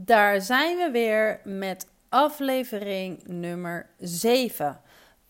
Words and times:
Daar 0.00 0.40
zijn 0.40 0.76
we 0.76 0.90
weer 0.90 1.40
met 1.44 1.86
aflevering 2.08 3.26
nummer 3.26 3.88
7. 3.98 4.80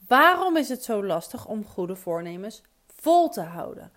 Waarom 0.07 0.57
is 0.57 0.69
het 0.69 0.85
zo 0.85 1.05
lastig 1.05 1.47
om 1.47 1.65
goede 1.65 1.97
voornemens 1.97 2.63
vol 3.01 3.29
te 3.29 3.41
houden? 3.41 3.93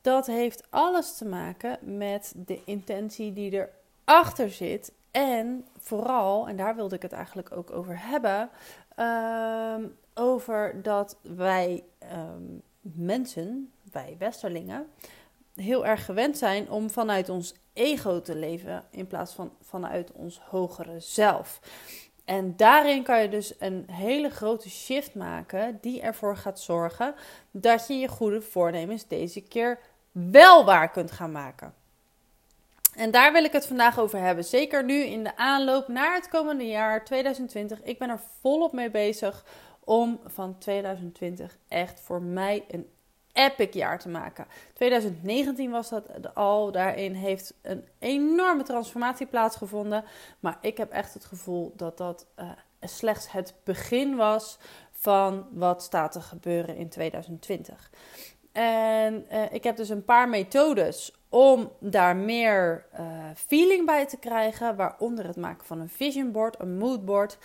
Dat 0.00 0.26
heeft 0.26 0.66
alles 0.70 1.16
te 1.16 1.24
maken 1.24 1.78
met 1.96 2.32
de 2.36 2.60
intentie 2.64 3.32
die 3.32 3.68
erachter 4.04 4.50
zit. 4.50 4.92
En 5.10 5.66
vooral, 5.78 6.48
en 6.48 6.56
daar 6.56 6.76
wilde 6.76 6.96
ik 6.96 7.02
het 7.02 7.12
eigenlijk 7.12 7.56
ook 7.56 7.70
over 7.70 8.06
hebben, 8.06 8.50
ehm, 8.96 9.82
over 10.14 10.82
dat 10.82 11.16
wij 11.22 11.82
ehm, 11.98 12.42
mensen, 12.80 13.72
wij 13.92 14.16
Westerlingen, 14.18 14.86
heel 15.54 15.86
erg 15.86 16.04
gewend 16.04 16.38
zijn 16.38 16.70
om 16.70 16.90
vanuit 16.90 17.28
ons 17.28 17.54
ego 17.72 18.20
te 18.20 18.34
leven 18.34 18.84
in 18.90 19.06
plaats 19.06 19.32
van 19.32 19.52
vanuit 19.60 20.12
ons 20.12 20.38
hogere 20.38 21.00
zelf. 21.00 21.60
En 22.24 22.56
daarin 22.56 23.02
kan 23.02 23.22
je 23.22 23.28
dus 23.28 23.54
een 23.58 23.84
hele 23.90 24.30
grote 24.30 24.70
shift 24.70 25.14
maken 25.14 25.78
die 25.80 26.00
ervoor 26.00 26.36
gaat 26.36 26.60
zorgen 26.60 27.14
dat 27.50 27.86
je 27.86 27.94
je 27.94 28.08
goede 28.08 28.40
voornemens 28.40 29.06
deze 29.08 29.40
keer 29.40 29.78
wel 30.12 30.64
waar 30.64 30.90
kunt 30.90 31.10
gaan 31.10 31.32
maken. 31.32 31.74
En 32.96 33.10
daar 33.10 33.32
wil 33.32 33.44
ik 33.44 33.52
het 33.52 33.66
vandaag 33.66 33.98
over 33.98 34.18
hebben. 34.18 34.44
Zeker 34.44 34.84
nu 34.84 34.94
in 34.94 35.24
de 35.24 35.36
aanloop 35.36 35.88
naar 35.88 36.14
het 36.14 36.28
komende 36.28 36.66
jaar 36.66 37.04
2020. 37.04 37.82
Ik 37.82 37.98
ben 37.98 38.10
er 38.10 38.20
volop 38.40 38.72
mee 38.72 38.90
bezig 38.90 39.44
om 39.84 40.20
van 40.26 40.58
2020 40.58 41.58
echt 41.68 42.00
voor 42.00 42.22
mij 42.22 42.64
een 42.68 42.88
epic 43.32 43.72
jaar 43.72 43.98
te 43.98 44.08
maken. 44.08 44.46
2019 44.72 45.70
was 45.70 45.88
dat 45.88 46.34
al. 46.34 46.72
Daarin 46.72 47.14
heeft 47.14 47.54
een 47.62 47.84
enorme 47.98 48.62
transformatie 48.62 49.26
plaatsgevonden. 49.26 50.04
Maar 50.40 50.58
ik 50.60 50.76
heb 50.76 50.90
echt 50.90 51.14
het 51.14 51.24
gevoel 51.24 51.72
dat 51.76 51.98
dat 51.98 52.26
uh, 52.38 52.50
slechts 52.80 53.32
het 53.32 53.54
begin 53.64 54.16
was 54.16 54.58
van 54.90 55.46
wat 55.50 55.82
staat 55.82 56.12
te 56.12 56.20
gebeuren 56.20 56.76
in 56.76 56.88
2020. 56.88 57.90
En 58.52 59.26
uh, 59.32 59.52
ik 59.52 59.64
heb 59.64 59.76
dus 59.76 59.88
een 59.88 60.04
paar 60.04 60.28
methodes 60.28 61.14
om 61.28 61.72
daar 61.80 62.16
meer 62.16 62.86
uh, 63.00 63.06
feeling 63.34 63.86
bij 63.86 64.06
te 64.06 64.16
krijgen. 64.18 64.76
Waaronder 64.76 65.26
het 65.26 65.36
maken 65.36 65.66
van 65.66 65.80
een 65.80 65.88
vision 65.88 66.32
board, 66.32 66.60
een 66.60 66.76
mood 66.76 67.04
board. 67.04 67.38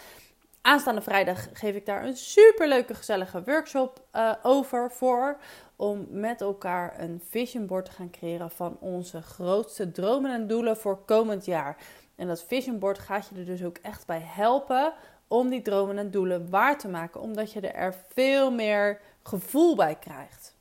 Aanstaande 0.68 1.02
vrijdag 1.02 1.48
geef 1.54 1.76
ik 1.76 1.86
daar 1.86 2.06
een 2.06 2.18
superleuke, 2.18 2.94
gezellige 2.94 3.44
workshop 3.44 4.02
uh, 4.16 4.34
over 4.42 4.92
voor 4.92 5.38
om 5.76 6.08
met 6.09 6.42
elkaar 6.42 7.00
een 7.00 7.22
vision 7.30 7.66
board 7.66 7.86
te 7.86 7.92
gaan 7.92 8.09
creëren 8.09 8.52
van 8.52 8.78
onze 8.80 9.22
grootste 9.22 9.92
dromen 9.92 10.32
en 10.32 10.48
doelen 10.48 10.78
voor 10.78 10.98
komend 11.06 11.46
jaar. 11.46 11.78
En 12.16 12.28
dat 12.28 12.44
vision 12.44 12.80
board 12.80 13.00
gaat 13.00 13.28
je 13.28 13.40
er 13.40 13.46
dus 13.46 13.64
ook 13.64 13.78
echt 13.82 14.06
bij 14.06 14.22
helpen 14.24 14.94
om 15.28 15.50
die 15.50 15.62
dromen 15.62 15.98
en 15.98 16.12
doelen 16.12 16.50
waar 16.50 16.78
te 16.78 16.88
maken, 16.88 17.22
omdat 17.22 17.52
je 17.52 17.62
er 17.62 17.96
veel 18.14 18.52
meer 18.52 19.00
gevoel 19.24 19.76
bij 19.76 19.96
krijgt. 19.96 20.56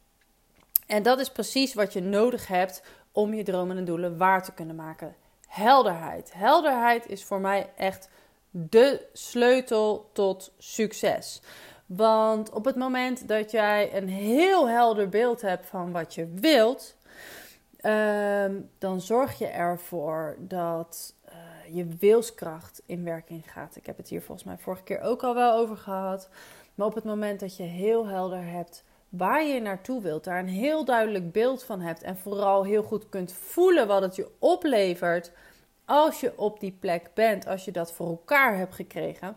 En 0.86 1.02
dat 1.02 1.20
is 1.20 1.30
precies 1.30 1.74
wat 1.74 1.92
je 1.92 2.02
nodig 2.02 2.46
hebt 2.46 2.82
om 3.12 3.34
je 3.34 3.42
dromen 3.42 3.76
en 3.76 3.84
doelen 3.84 4.18
waar 4.18 4.42
te 4.42 4.52
kunnen 4.52 4.76
maken. 4.76 5.14
Helderheid. 5.46 6.32
Helderheid 6.34 7.08
is 7.08 7.24
voor 7.24 7.40
mij 7.40 7.70
echt 7.76 8.08
de 8.58 9.06
sleutel 9.12 10.10
tot 10.12 10.52
succes. 10.58 11.40
Want 11.86 12.50
op 12.50 12.64
het 12.64 12.76
moment 12.76 13.28
dat 13.28 13.50
jij 13.50 13.96
een 13.96 14.08
heel 14.08 14.68
helder 14.68 15.08
beeld 15.08 15.40
hebt 15.40 15.66
van 15.66 15.92
wat 15.92 16.14
je 16.14 16.28
wilt, 16.34 16.96
ehm, 17.80 18.54
dan 18.78 19.00
zorg 19.00 19.38
je 19.38 19.46
ervoor 19.46 20.36
dat 20.38 21.14
uh, 21.28 21.74
je 21.74 21.86
wilskracht 21.98 22.82
in 22.86 23.04
werking 23.04 23.52
gaat. 23.52 23.76
Ik 23.76 23.86
heb 23.86 23.96
het 23.96 24.08
hier 24.08 24.22
volgens 24.22 24.46
mij 24.46 24.58
vorige 24.58 24.82
keer 24.82 25.00
ook 25.00 25.22
al 25.22 25.34
wel 25.34 25.52
over 25.52 25.76
gehad. 25.76 26.28
Maar 26.74 26.86
op 26.86 26.94
het 26.94 27.04
moment 27.04 27.40
dat 27.40 27.56
je 27.56 27.62
heel 27.62 28.06
helder 28.06 28.44
hebt 28.44 28.84
waar 29.08 29.44
je 29.44 29.60
naartoe 29.60 30.02
wilt, 30.02 30.24
daar 30.24 30.38
een 30.38 30.48
heel 30.48 30.84
duidelijk 30.84 31.32
beeld 31.32 31.64
van 31.64 31.80
hebt 31.80 32.02
en 32.02 32.16
vooral 32.16 32.64
heel 32.64 32.82
goed 32.82 33.08
kunt 33.08 33.32
voelen 33.32 33.86
wat 33.86 34.02
het 34.02 34.16
je 34.16 34.30
oplevert 34.38 35.32
als 35.86 36.20
je 36.20 36.38
op 36.38 36.60
die 36.60 36.76
plek 36.80 37.10
bent, 37.14 37.46
als 37.46 37.64
je 37.64 37.70
dat 37.70 37.92
voor 37.92 38.06
elkaar 38.06 38.56
hebt 38.56 38.74
gekregen 38.74 39.36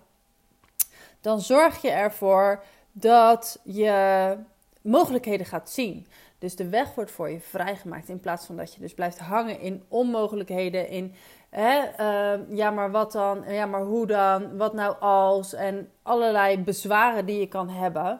dan 1.21 1.41
zorg 1.41 1.81
je 1.81 1.89
ervoor 1.89 2.63
dat 2.91 3.59
je 3.63 4.35
mogelijkheden 4.81 5.45
gaat 5.45 5.69
zien. 5.69 6.07
Dus 6.37 6.55
de 6.55 6.69
weg 6.69 6.95
wordt 6.95 7.11
voor 7.11 7.29
je 7.29 7.39
vrijgemaakt 7.39 8.09
in 8.09 8.19
plaats 8.19 8.45
van 8.45 8.55
dat 8.55 8.73
je 8.73 8.79
dus 8.79 8.93
blijft 8.93 9.19
hangen 9.19 9.59
in 9.59 9.83
onmogelijkheden, 9.87 10.89
in 10.89 11.13
hè, 11.49 11.79
uh, 11.99 12.57
ja 12.57 12.71
maar 12.71 12.91
wat 12.91 13.11
dan, 13.11 13.43
ja 13.47 13.65
maar 13.65 13.83
hoe 13.83 14.07
dan, 14.07 14.57
wat 14.57 14.73
nou 14.73 14.95
als 14.99 15.53
en 15.53 15.91
allerlei 16.03 16.59
bezwaren 16.59 17.25
die 17.25 17.39
je 17.39 17.47
kan 17.47 17.69
hebben. 17.69 18.19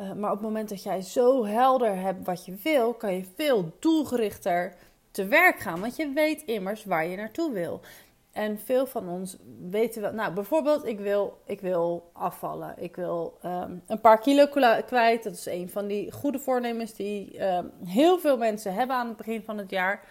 Uh, 0.00 0.12
maar 0.12 0.30
op 0.30 0.36
het 0.36 0.46
moment 0.46 0.68
dat 0.68 0.82
jij 0.82 1.02
zo 1.02 1.46
helder 1.46 1.96
hebt 1.96 2.26
wat 2.26 2.44
je 2.44 2.54
wil, 2.62 2.92
kan 2.94 3.14
je 3.14 3.24
veel 3.36 3.72
doelgerichter 3.78 4.74
te 5.14 5.26
werk 5.26 5.58
gaan, 5.58 5.80
want 5.80 5.96
je 5.96 6.12
weet 6.12 6.42
immers 6.42 6.84
waar 6.84 7.06
je 7.06 7.16
naartoe 7.16 7.52
wil. 7.52 7.80
En 8.32 8.58
veel 8.58 8.86
van 8.86 9.08
ons 9.08 9.36
weten 9.70 10.02
wel. 10.02 10.12
Nou, 10.12 10.32
bijvoorbeeld, 10.32 10.86
ik 10.86 10.98
wil, 10.98 11.38
ik 11.46 11.60
wil 11.60 12.10
afvallen. 12.12 12.74
Ik 12.78 12.96
wil 12.96 13.38
um, 13.44 13.82
een 13.86 14.00
paar 14.00 14.18
kilo 14.18 14.46
kwijt. 14.86 15.22
Dat 15.22 15.32
is 15.32 15.46
een 15.46 15.70
van 15.70 15.86
die 15.86 16.12
goede 16.12 16.38
voornemens 16.38 16.94
die 16.94 17.42
um, 17.42 17.70
heel 17.84 18.18
veel 18.18 18.36
mensen 18.36 18.74
hebben 18.74 18.96
aan 18.96 19.08
het 19.08 19.16
begin 19.16 19.42
van 19.42 19.58
het 19.58 19.70
jaar. 19.70 20.02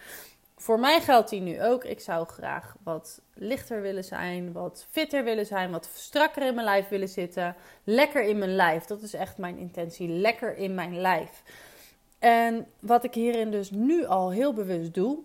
Voor 0.56 0.80
mij 0.80 1.02
geldt 1.02 1.30
die 1.30 1.42
nu 1.42 1.64
ook. 1.64 1.84
Ik 1.84 2.00
zou 2.00 2.28
graag 2.28 2.76
wat 2.84 3.22
lichter 3.34 3.82
willen 3.82 4.04
zijn, 4.04 4.52
wat 4.52 4.86
fitter 4.90 5.24
willen 5.24 5.46
zijn, 5.46 5.72
wat 5.72 5.90
strakker 5.94 6.48
in 6.48 6.56
mijn 6.56 6.68
lijf 6.68 6.88
willen 6.88 7.10
zitten. 7.10 7.56
Lekker 7.84 8.24
in 8.24 8.38
mijn 8.38 8.56
lijf. 8.56 8.86
Dat 8.86 9.02
is 9.02 9.14
echt 9.14 9.38
mijn 9.38 9.58
intentie. 9.58 10.08
Lekker 10.10 10.58
in 10.58 10.76
mijn 10.76 11.02
lijf. 11.02 11.44
En 12.24 12.68
wat 12.80 13.04
ik 13.04 13.14
hierin 13.14 13.52
dus 13.52 13.72
nu 13.72 14.06
al 14.06 14.32
heel 14.32 14.54
bewust 14.54 14.94
doe, 14.94 15.18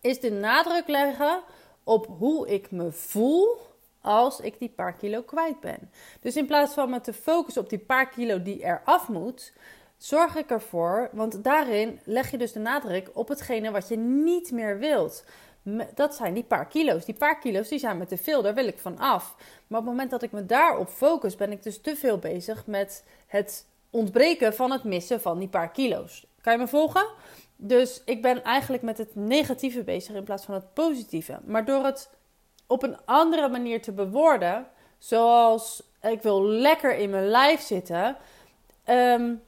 is 0.00 0.20
de 0.20 0.30
nadruk 0.30 0.88
leggen 0.88 1.42
op 1.84 2.06
hoe 2.18 2.48
ik 2.48 2.70
me 2.70 2.92
voel 2.92 3.56
als 4.00 4.40
ik 4.40 4.58
die 4.58 4.68
paar 4.68 4.92
kilo 4.92 5.22
kwijt 5.22 5.60
ben. 5.60 5.90
Dus 6.20 6.36
in 6.36 6.46
plaats 6.46 6.74
van 6.74 6.90
me 6.90 7.00
te 7.00 7.12
focussen 7.12 7.62
op 7.62 7.68
die 7.68 7.78
paar 7.78 8.08
kilo 8.08 8.42
die 8.42 8.64
eraf 8.64 9.08
moet, 9.08 9.52
zorg 9.96 10.36
ik 10.36 10.50
ervoor, 10.50 11.08
want 11.12 11.44
daarin 11.44 12.00
leg 12.04 12.30
je 12.30 12.38
dus 12.38 12.52
de 12.52 12.60
nadruk 12.60 13.10
op 13.12 13.28
hetgene 13.28 13.70
wat 13.70 13.88
je 13.88 13.96
niet 13.96 14.52
meer 14.52 14.78
wilt. 14.78 15.24
Dat 15.94 16.14
zijn 16.14 16.34
die 16.34 16.44
paar 16.44 16.66
kilo's. 16.66 17.04
Die 17.04 17.14
paar 17.14 17.38
kilo's 17.38 17.68
die 17.68 17.78
zijn 17.78 17.98
me 17.98 18.06
te 18.06 18.18
veel, 18.18 18.42
daar 18.42 18.54
wil 18.54 18.66
ik 18.66 18.78
van 18.78 18.98
af. 18.98 19.34
Maar 19.66 19.80
op 19.80 19.84
het 19.84 19.94
moment 19.94 20.10
dat 20.10 20.22
ik 20.22 20.32
me 20.32 20.46
daarop 20.46 20.88
focus, 20.88 21.36
ben 21.36 21.52
ik 21.52 21.62
dus 21.62 21.80
te 21.80 21.96
veel 21.96 22.18
bezig 22.18 22.66
met 22.66 23.04
het 23.26 23.66
ontbreken 23.94 24.54
van 24.54 24.70
het 24.70 24.84
missen 24.84 25.20
van 25.20 25.38
die 25.38 25.48
paar 25.48 25.70
kilo's. 25.70 26.26
Kan 26.40 26.52
je 26.52 26.58
me 26.58 26.68
volgen? 26.68 27.06
Dus 27.56 28.02
ik 28.04 28.22
ben 28.22 28.42
eigenlijk 28.42 28.82
met 28.82 28.98
het 28.98 29.14
negatieve 29.14 29.82
bezig 29.82 30.14
in 30.14 30.24
plaats 30.24 30.44
van 30.44 30.54
het 30.54 30.72
positieve. 30.72 31.38
Maar 31.44 31.64
door 31.64 31.84
het 31.84 32.10
op 32.66 32.82
een 32.82 32.96
andere 33.04 33.48
manier 33.48 33.82
te 33.82 33.92
bewoorden, 33.92 34.66
zoals 34.98 35.82
ik 36.00 36.22
wil 36.22 36.42
lekker 36.42 36.96
in 36.96 37.10
mijn 37.10 37.26
lijf 37.26 37.60
zitten. 37.60 38.16
Um, 38.88 39.42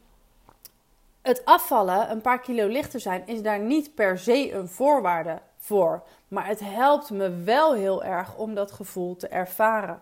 het 1.22 1.44
afvallen, 1.44 2.10
een 2.10 2.20
paar 2.20 2.40
kilo 2.40 2.66
lichter 2.66 3.00
zijn, 3.00 3.26
is 3.26 3.42
daar 3.42 3.60
niet 3.60 3.94
per 3.94 4.18
se 4.18 4.52
een 4.52 4.68
voorwaarde 4.68 5.40
voor. 5.58 6.02
Maar 6.28 6.46
het 6.46 6.60
helpt 6.60 7.10
me 7.10 7.42
wel 7.42 7.74
heel 7.74 8.04
erg 8.04 8.36
om 8.36 8.54
dat 8.54 8.72
gevoel 8.72 9.16
te 9.16 9.28
ervaren. 9.28 10.00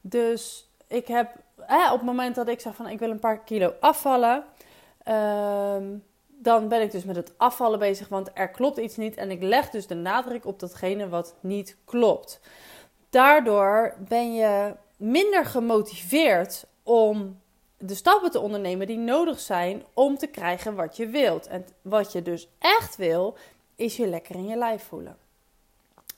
Dus 0.00 0.65
ik 0.86 1.06
heb 1.06 1.30
op 1.66 1.98
het 1.98 2.02
moment 2.02 2.34
dat 2.34 2.48
ik 2.48 2.60
zeg 2.60 2.74
van 2.74 2.88
ik 2.88 2.98
wil 2.98 3.10
een 3.10 3.18
paar 3.18 3.44
kilo 3.44 3.74
afvallen. 3.80 4.44
Um, 5.08 6.04
dan 6.38 6.68
ben 6.68 6.82
ik 6.82 6.90
dus 6.90 7.04
met 7.04 7.16
het 7.16 7.32
afvallen 7.36 7.78
bezig, 7.78 8.08
want 8.08 8.30
er 8.34 8.48
klopt 8.48 8.78
iets 8.78 8.96
niet. 8.96 9.16
En 9.16 9.30
ik 9.30 9.42
leg 9.42 9.70
dus 9.70 9.86
de 9.86 9.94
nadruk 9.94 10.46
op 10.46 10.60
datgene 10.60 11.08
wat 11.08 11.34
niet 11.40 11.76
klopt. 11.84 12.40
Daardoor 13.10 13.94
ben 14.08 14.34
je 14.34 14.74
minder 14.96 15.44
gemotiveerd 15.44 16.66
om 16.82 17.40
de 17.78 17.94
stappen 17.94 18.30
te 18.30 18.40
ondernemen 18.40 18.86
die 18.86 18.98
nodig 18.98 19.40
zijn 19.40 19.84
om 19.94 20.18
te 20.18 20.26
krijgen 20.26 20.74
wat 20.74 20.96
je 20.96 21.06
wilt. 21.06 21.46
En 21.46 21.66
wat 21.82 22.12
je 22.12 22.22
dus 22.22 22.48
echt 22.58 22.96
wil, 22.96 23.36
is 23.76 23.96
je 23.96 24.06
lekker 24.06 24.34
in 24.34 24.46
je 24.46 24.56
lijf 24.56 24.82
voelen. 24.82 25.16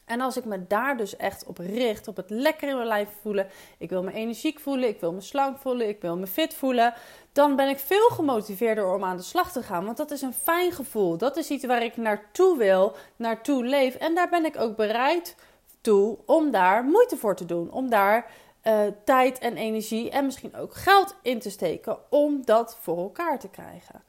En 0.08 0.20
als 0.20 0.36
ik 0.36 0.44
me 0.44 0.66
daar 0.66 0.96
dus 0.96 1.16
echt 1.16 1.44
op 1.46 1.58
richt, 1.58 2.08
op 2.08 2.16
het 2.16 2.30
lekker 2.30 2.68
in 2.68 2.74
mijn 2.74 2.86
lijf 2.86 3.08
voelen, 3.22 3.48
ik 3.78 3.90
wil 3.90 4.02
me 4.02 4.12
energiek 4.12 4.60
voelen, 4.60 4.88
ik 4.88 5.00
wil 5.00 5.12
me 5.12 5.20
slank 5.20 5.58
voelen, 5.58 5.88
ik 5.88 6.00
wil 6.00 6.16
me 6.16 6.26
fit 6.26 6.54
voelen, 6.54 6.94
dan 7.32 7.56
ben 7.56 7.68
ik 7.68 7.78
veel 7.78 8.08
gemotiveerder 8.08 8.94
om 8.94 9.04
aan 9.04 9.16
de 9.16 9.22
slag 9.22 9.52
te 9.52 9.62
gaan. 9.62 9.84
Want 9.84 9.96
dat 9.96 10.10
is 10.10 10.22
een 10.22 10.34
fijn 10.34 10.72
gevoel. 10.72 11.16
Dat 11.16 11.36
is 11.36 11.50
iets 11.50 11.64
waar 11.64 11.82
ik 11.82 11.96
naartoe 11.96 12.58
wil, 12.58 12.96
naartoe 13.16 13.64
leef. 13.64 13.94
En 13.94 14.14
daar 14.14 14.28
ben 14.28 14.44
ik 14.44 14.58
ook 14.58 14.76
bereid 14.76 15.36
toe 15.80 16.18
om 16.26 16.50
daar 16.50 16.84
moeite 16.84 17.16
voor 17.16 17.36
te 17.36 17.44
doen. 17.44 17.70
Om 17.70 17.90
daar 17.90 18.30
uh, 18.64 18.80
tijd 19.04 19.38
en 19.38 19.56
energie 19.56 20.10
en 20.10 20.24
misschien 20.24 20.56
ook 20.56 20.74
geld 20.74 21.14
in 21.22 21.38
te 21.38 21.50
steken 21.50 21.98
om 22.10 22.44
dat 22.44 22.78
voor 22.80 22.98
elkaar 22.98 23.38
te 23.38 23.48
krijgen. 23.48 24.02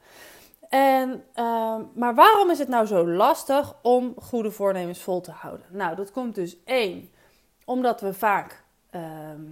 En, 0.70 1.24
ehm, 1.34 1.82
maar 1.94 2.14
waarom 2.14 2.50
is 2.50 2.58
het 2.58 2.68
nou 2.68 2.86
zo 2.86 3.06
lastig 3.06 3.74
om 3.82 4.14
goede 4.20 4.50
voornemens 4.50 5.00
vol 5.02 5.20
te 5.20 5.30
houden? 5.30 5.66
Nou, 5.70 5.96
dat 5.96 6.10
komt 6.10 6.34
dus 6.34 6.56
één, 6.64 7.10
omdat 7.64 8.00
we 8.00 8.14
vaak 8.14 8.62
ehm, 8.90 9.42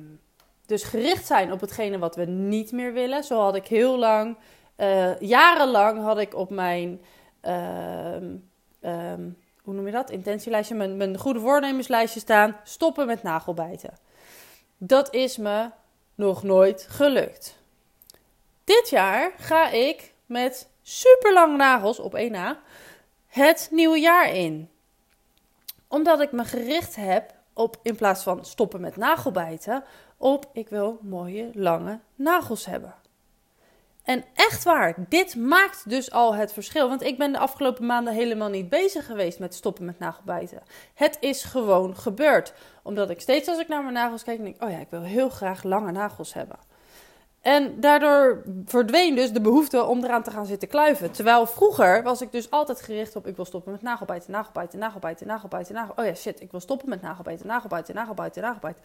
dus 0.66 0.82
gericht 0.82 1.26
zijn 1.26 1.52
op 1.52 1.60
hetgene 1.60 1.98
wat 1.98 2.16
we 2.16 2.24
niet 2.24 2.72
meer 2.72 2.92
willen. 2.92 3.24
Zo 3.24 3.40
had 3.40 3.54
ik 3.54 3.66
heel 3.66 3.98
lang, 3.98 4.36
uh, 4.76 5.18
jarenlang 5.20 6.02
had 6.02 6.18
ik 6.18 6.34
op 6.34 6.50
mijn, 6.50 7.00
ehm, 7.40 8.36
hoe 9.62 9.74
noem 9.74 9.86
je 9.86 9.92
dat, 9.92 10.10
intentielijstje, 10.10 10.74
mijn 10.74 11.18
goede 11.18 11.40
voornemenslijstje 11.40 12.20
staan, 12.20 12.56
stoppen 12.64 13.06
met 13.06 13.22
nagelbijten. 13.22 13.98
Dat 14.76 15.14
is 15.14 15.36
me 15.36 15.70
nog 16.14 16.42
nooit 16.42 16.86
gelukt. 16.88 17.58
Dit 18.64 18.88
jaar 18.90 19.32
ga 19.36 19.70
ik 19.70 20.12
met 20.26 20.68
super 20.88 21.32
lange 21.32 21.56
nagels 21.56 21.98
op 21.98 22.14
één 22.14 22.32
na 22.32 22.58
het 23.26 23.68
nieuwe 23.70 23.98
jaar 23.98 24.34
in. 24.34 24.70
Omdat 25.88 26.20
ik 26.20 26.32
me 26.32 26.44
gericht 26.44 26.96
heb 26.96 27.34
op, 27.52 27.76
in 27.82 27.96
plaats 27.96 28.22
van 28.22 28.44
stoppen 28.44 28.80
met 28.80 28.96
nagelbijten, 28.96 29.84
op 30.16 30.50
ik 30.52 30.68
wil 30.68 30.98
mooie 31.02 31.50
lange 31.54 32.00
nagels 32.14 32.66
hebben. 32.66 32.94
En 34.02 34.24
echt 34.34 34.64
waar, 34.64 34.94
dit 35.08 35.36
maakt 35.36 35.90
dus 35.90 36.10
al 36.10 36.34
het 36.34 36.52
verschil. 36.52 36.88
Want 36.88 37.02
ik 37.02 37.18
ben 37.18 37.32
de 37.32 37.38
afgelopen 37.38 37.86
maanden 37.86 38.14
helemaal 38.14 38.48
niet 38.48 38.68
bezig 38.68 39.06
geweest 39.06 39.38
met 39.38 39.54
stoppen 39.54 39.84
met 39.84 39.98
nagelbijten. 39.98 40.62
Het 40.94 41.16
is 41.20 41.44
gewoon 41.44 41.96
gebeurd. 41.96 42.52
Omdat 42.82 43.10
ik 43.10 43.20
steeds 43.20 43.48
als 43.48 43.58
ik 43.58 43.68
naar 43.68 43.82
mijn 43.82 43.94
nagels 43.94 44.24
kijk, 44.24 44.42
denk 44.42 44.62
oh 44.62 44.70
ja, 44.70 44.78
ik 44.78 44.90
wil 44.90 45.02
heel 45.02 45.28
graag 45.28 45.62
lange 45.62 45.92
nagels 45.92 46.34
hebben. 46.34 46.58
En 47.40 47.80
daardoor 47.80 48.42
verdween 48.64 49.14
dus 49.14 49.32
de 49.32 49.40
behoefte 49.40 49.84
om 49.84 50.04
eraan 50.04 50.22
te 50.22 50.30
gaan 50.30 50.46
zitten 50.46 50.68
kluiven. 50.68 51.10
Terwijl 51.10 51.46
vroeger 51.46 52.02
was 52.02 52.20
ik 52.20 52.32
dus 52.32 52.50
altijd 52.50 52.82
gericht 52.82 53.16
op: 53.16 53.26
ik 53.26 53.36
wil 53.36 53.44
stoppen 53.44 53.72
met 53.72 53.82
nagelbijten, 53.82 54.30
nagelbijten, 54.30 54.78
nagelbijten, 54.78 55.26
nagelbijten, 55.26 55.74
nagelbijten. 55.74 56.04
Oh 56.04 56.10
ja, 56.14 56.20
shit, 56.20 56.40
ik 56.40 56.50
wil 56.50 56.60
stoppen 56.60 56.88
met 56.88 57.02
nagelbijten, 57.02 57.46
nagelbijten, 57.46 57.94
nagelbijten, 57.94 58.42
nagelbijten. 58.42 58.82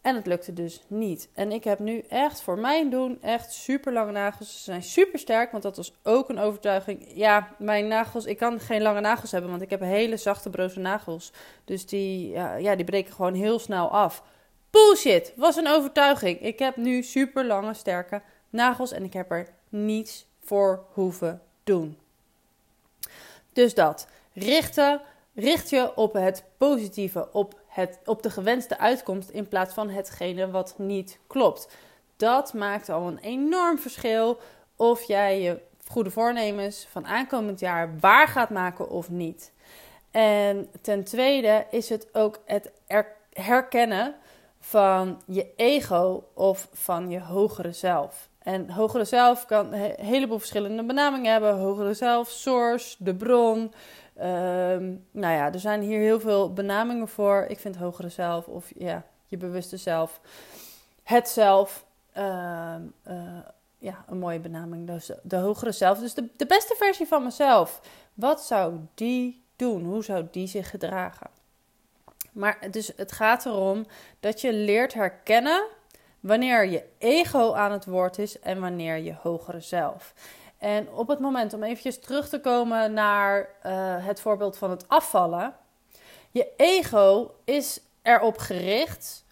En 0.00 0.14
het 0.14 0.26
lukte 0.26 0.52
dus 0.52 0.82
niet. 0.86 1.28
En 1.34 1.52
ik 1.52 1.64
heb 1.64 1.78
nu 1.78 2.04
echt 2.08 2.42
voor 2.42 2.58
mijn 2.58 2.90
doen 2.90 3.18
echt 3.22 3.52
super 3.52 3.92
lange 3.92 4.12
nagels. 4.12 4.52
Ze 4.52 4.58
zijn 4.58 4.82
super 4.82 5.18
sterk, 5.18 5.50
want 5.50 5.62
dat 5.62 5.76
was 5.76 5.92
ook 6.02 6.28
een 6.28 6.38
overtuiging. 6.38 7.10
Ja, 7.14 7.48
mijn 7.58 7.88
nagels, 7.88 8.24
ik 8.24 8.36
kan 8.36 8.60
geen 8.60 8.82
lange 8.82 9.00
nagels 9.00 9.30
hebben, 9.30 9.50
want 9.50 9.62
ik 9.62 9.70
heb 9.70 9.80
hele 9.80 10.16
zachte 10.16 10.50
broze 10.50 10.80
nagels. 10.80 11.32
Dus 11.64 11.86
die, 11.86 12.28
ja, 12.58 12.76
die 12.76 12.84
breken 12.84 13.14
gewoon 13.14 13.34
heel 13.34 13.58
snel 13.58 13.90
af. 13.90 14.22
Bullshit, 14.70 15.32
was 15.36 15.56
een 15.56 15.68
overtuiging. 15.68 16.40
Ik 16.40 16.58
heb 16.58 16.76
nu 16.76 17.02
super 17.02 17.44
lange, 17.44 17.74
sterke 17.74 18.22
nagels 18.50 18.92
en 18.92 19.04
ik 19.04 19.12
heb 19.12 19.30
er 19.30 19.48
niets 19.68 20.26
voor 20.44 20.84
hoeven 20.92 21.42
doen. 21.64 21.98
Dus 23.52 23.74
dat. 23.74 24.06
Richten, 24.32 25.00
richt 25.34 25.70
je 25.70 25.96
op 25.96 26.12
het 26.12 26.44
positieve, 26.56 27.28
op, 27.32 27.60
het, 27.66 27.98
op 28.04 28.22
de 28.22 28.30
gewenste 28.30 28.78
uitkomst 28.78 29.28
in 29.28 29.48
plaats 29.48 29.74
van 29.74 29.88
hetgene 29.88 30.50
wat 30.50 30.74
niet 30.78 31.18
klopt. 31.26 31.68
Dat 32.16 32.54
maakt 32.54 32.88
al 32.88 33.06
een 33.06 33.18
enorm 33.18 33.78
verschil 33.78 34.38
of 34.76 35.02
jij 35.02 35.40
je 35.40 35.60
goede 35.86 36.10
voornemens 36.10 36.86
van 36.90 37.06
aankomend 37.06 37.60
jaar 37.60 37.98
waar 38.00 38.28
gaat 38.28 38.50
maken 38.50 38.90
of 38.90 39.10
niet. 39.10 39.52
En 40.10 40.70
ten 40.80 41.04
tweede 41.04 41.66
is 41.70 41.88
het 41.88 42.14
ook 42.14 42.38
het 42.44 42.70
herkennen 43.32 44.14
van 44.60 45.22
je 45.26 45.46
ego 45.56 46.24
of 46.34 46.68
van 46.72 47.10
je 47.10 47.20
hogere 47.20 47.72
zelf. 47.72 48.28
En 48.38 48.70
hogere 48.70 49.04
zelf 49.04 49.46
kan 49.46 49.72
een 49.72 49.94
heleboel 49.96 50.38
verschillende 50.38 50.84
benamingen 50.84 51.32
hebben. 51.32 51.58
Hogere 51.58 51.94
zelf, 51.94 52.28
source, 52.28 52.96
de 52.98 53.14
bron. 53.14 53.58
Um, 53.58 55.06
nou 55.10 55.34
ja, 55.34 55.52
er 55.52 55.60
zijn 55.60 55.82
hier 55.82 56.00
heel 56.00 56.20
veel 56.20 56.52
benamingen 56.52 57.08
voor. 57.08 57.44
Ik 57.48 57.58
vind 57.58 57.76
hogere 57.76 58.08
zelf 58.08 58.46
of 58.46 58.72
ja, 58.76 59.04
je 59.26 59.36
bewuste 59.36 59.76
zelf. 59.76 60.20
Het 61.02 61.28
zelf. 61.28 61.86
Ehm, 62.12 62.82
eh, 63.02 63.38
ja, 63.78 64.04
een 64.06 64.18
mooie 64.18 64.40
benaming. 64.40 64.86
Dus 64.86 65.10
de 65.22 65.36
hogere 65.36 65.72
zelf. 65.72 65.98
Dus 65.98 66.14
de, 66.14 66.28
de 66.36 66.46
beste 66.46 66.74
versie 66.78 67.06
van 67.06 67.22
mezelf. 67.22 67.80
Wat 68.14 68.40
zou 68.40 68.74
die 68.94 69.44
doen? 69.56 69.84
Hoe 69.84 70.04
zou 70.04 70.26
die 70.30 70.46
zich 70.46 70.70
gedragen? 70.70 71.30
Maar 72.32 72.58
dus 72.70 72.92
het 72.96 73.12
gaat 73.12 73.46
erom 73.46 73.86
dat 74.20 74.40
je 74.40 74.52
leert 74.52 74.94
herkennen 74.94 75.66
wanneer 76.20 76.66
je 76.66 76.84
ego 76.98 77.52
aan 77.52 77.72
het 77.72 77.84
woord 77.84 78.18
is 78.18 78.38
en 78.38 78.60
wanneer 78.60 78.96
je 78.96 79.14
hogere 79.22 79.60
zelf. 79.60 80.14
En 80.58 80.92
op 80.92 81.08
het 81.08 81.18
moment 81.18 81.52
om 81.52 81.62
eventjes 81.62 81.98
terug 81.98 82.28
te 82.28 82.40
komen 82.40 82.92
naar 82.92 83.48
uh, 83.66 84.06
het 84.06 84.20
voorbeeld 84.20 84.56
van 84.56 84.70
het 84.70 84.88
afvallen. 84.88 85.54
Je 86.30 86.48
ego 86.56 87.34
is 87.44 87.80
erop 88.02 88.38
gericht 88.38 89.24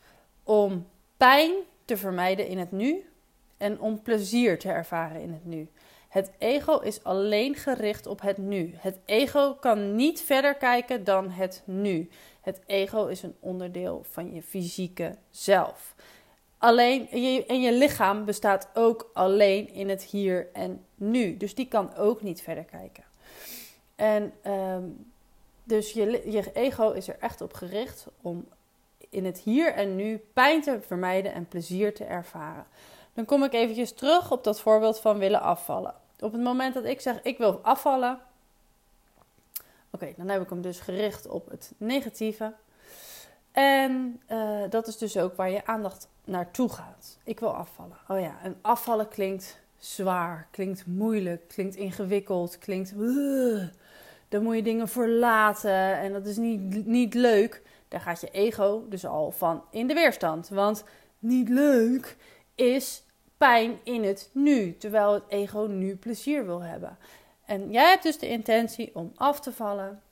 om 0.42 0.88
pijn 1.16 1.52
te 1.84 1.96
vermijden 1.96 2.46
in 2.46 2.58
het 2.58 2.72
nu 2.72 3.10
en 3.56 3.80
om 3.80 4.02
plezier 4.02 4.58
te 4.58 4.68
ervaren 4.68 5.20
in 5.20 5.32
het 5.32 5.44
nu. 5.44 5.68
Het 6.08 6.30
ego 6.38 6.78
is 6.78 7.04
alleen 7.04 7.54
gericht 7.54 8.06
op 8.06 8.20
het 8.20 8.38
nu. 8.38 8.74
Het 8.76 8.98
ego 9.04 9.54
kan 9.54 9.96
niet 9.96 10.22
verder 10.22 10.54
kijken 10.54 11.04
dan 11.04 11.30
het 11.30 11.62
nu. 11.64 12.08
Het 12.46 12.60
ego 12.66 13.06
is 13.06 13.22
een 13.22 13.36
onderdeel 13.40 14.04
van 14.10 14.32
je 14.32 14.42
fysieke 14.42 15.16
zelf. 15.30 15.94
Alleen, 16.58 17.10
en 17.46 17.60
je 17.60 17.72
lichaam 17.72 18.24
bestaat 18.24 18.68
ook 18.74 19.10
alleen 19.12 19.72
in 19.72 19.88
het 19.88 20.02
hier 20.02 20.48
en 20.52 20.84
nu. 20.94 21.36
Dus 21.36 21.54
die 21.54 21.68
kan 21.68 21.94
ook 21.94 22.22
niet 22.22 22.42
verder 22.42 22.64
kijken. 22.64 23.04
En 23.94 24.32
ehm, 24.42 24.84
dus 25.64 25.92
je, 25.92 26.22
je 26.30 26.52
ego 26.52 26.90
is 26.90 27.08
er 27.08 27.16
echt 27.20 27.40
op 27.40 27.52
gericht 27.52 28.06
om 28.20 28.48
in 29.08 29.24
het 29.24 29.38
hier 29.38 29.72
en 29.72 29.96
nu 29.96 30.16
pijn 30.32 30.62
te 30.62 30.78
vermijden 30.80 31.32
en 31.32 31.48
plezier 31.48 31.94
te 31.94 32.04
ervaren. 32.04 32.66
Dan 33.14 33.24
kom 33.24 33.44
ik 33.44 33.52
eventjes 33.52 33.92
terug 33.92 34.30
op 34.30 34.44
dat 34.44 34.60
voorbeeld 34.60 35.00
van 35.00 35.18
willen 35.18 35.40
afvallen. 35.40 35.94
Op 36.20 36.32
het 36.32 36.42
moment 36.42 36.74
dat 36.74 36.84
ik 36.84 37.00
zeg 37.00 37.22
ik 37.22 37.38
wil 37.38 37.58
afvallen, 37.62 38.20
Oké, 39.96 40.12
dan 40.16 40.28
heb 40.28 40.42
ik 40.42 40.50
hem 40.50 40.60
dus 40.60 40.80
gericht 40.80 41.28
op 41.28 41.50
het 41.50 41.72
negatieve. 41.76 42.54
En 43.52 44.20
uh, 44.30 44.60
dat 44.70 44.86
is 44.86 44.98
dus 44.98 45.16
ook 45.16 45.36
waar 45.36 45.50
je 45.50 45.66
aandacht 45.66 46.08
naartoe 46.24 46.68
gaat. 46.68 47.18
Ik 47.24 47.40
wil 47.40 47.54
afvallen. 47.54 47.96
Oh 48.08 48.20
ja, 48.20 48.38
en 48.42 48.56
afvallen 48.60 49.08
klinkt 49.08 49.60
zwaar, 49.78 50.48
klinkt 50.50 50.86
moeilijk, 50.86 51.48
klinkt 51.48 51.76
ingewikkeld, 51.76 52.58
klinkt. 52.58 52.94
Dan 54.28 54.42
moet 54.42 54.54
je 54.54 54.62
dingen 54.62 54.88
verlaten 54.88 55.98
en 55.98 56.12
dat 56.12 56.26
is 56.26 56.36
niet, 56.36 56.86
niet 56.86 57.14
leuk. 57.14 57.62
Daar 57.88 58.00
gaat 58.00 58.20
je 58.20 58.30
ego 58.30 58.86
dus 58.88 59.06
al 59.06 59.30
van 59.30 59.64
in 59.70 59.86
de 59.86 59.94
weerstand. 59.94 60.48
Want 60.48 60.84
niet 61.18 61.48
leuk 61.48 62.16
is 62.54 63.04
pijn 63.36 63.78
in 63.82 64.04
het 64.04 64.30
nu, 64.32 64.76
terwijl 64.76 65.12
het 65.12 65.24
ego 65.28 65.66
nu 65.70 65.96
plezier 65.96 66.46
wil 66.46 66.62
hebben. 66.62 66.98
En 67.46 67.70
jij 67.70 67.88
hebt 67.88 68.02
dus 68.02 68.18
de 68.18 68.28
intentie 68.28 68.90
om 68.94 69.12
af 69.14 69.40
te 69.40 69.52
vallen. 69.52 70.02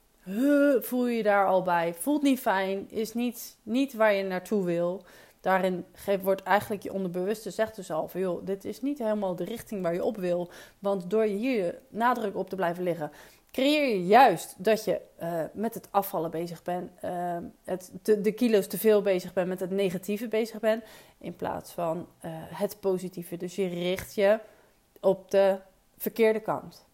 voel 0.81 1.07
je 1.07 1.23
daar 1.23 1.47
al 1.47 1.63
bij? 1.63 1.95
Voelt 1.95 2.23
niet 2.23 2.41
fijn, 2.41 2.91
is 2.91 3.15
niet, 3.15 3.57
niet 3.63 3.95
waar 3.95 4.15
je 4.15 4.23
naartoe 4.23 4.65
wil. 4.65 5.05
Daarin 5.41 5.85
wordt 6.23 6.43
eigenlijk 6.43 6.83
je 6.83 6.93
onderbewuste 6.93 7.51
zegt 7.51 7.77
dus 7.77 7.91
al 7.91 8.11
joh, 8.13 8.47
dit 8.47 8.65
is 8.65 8.83
niet 8.83 8.99
helemaal 8.99 9.37
de 9.37 9.45
richting 9.45 9.83
waar 9.83 9.95
je 9.95 10.05
op 10.05 10.17
wil. 10.17 10.51
Want 10.79 11.11
door 11.11 11.27
je 11.27 11.37
hier 11.37 11.79
nadruk 11.89 12.37
op 12.37 12.49
te 12.49 12.57
blijven 12.57 12.85
liggen, 12.85 13.11
creëer 13.51 13.89
je 13.89 14.07
juist 14.07 14.55
dat 14.59 14.85
je 14.85 15.01
uh, 15.23 15.43
met 15.53 15.75
het 15.75 15.89
afvallen 15.91 16.31
bezig 16.31 16.63
bent, 16.63 16.91
uh, 17.05 17.37
het, 17.65 17.91
de, 18.03 18.33
kilo's 18.33 18.67
te 18.67 18.79
veel 18.79 19.03
bezig 19.03 19.33
bent, 19.33 19.49
met 19.49 19.61
het 19.61 19.71
negatieve 19.71 20.29
bezig 20.29 20.61
bent, 20.61 20.85
in 21.19 21.37
plaats 21.37 21.73
van 21.73 21.97
uh, 21.97 22.31
het 22.35 22.77
positieve. 22.81 23.37
Dus 23.37 23.55
je 23.55 23.67
richt 23.67 24.15
je 24.15 24.39
op 25.01 25.31
de 25.31 25.59
verkeerde 25.97 26.41
kant. 26.41 26.85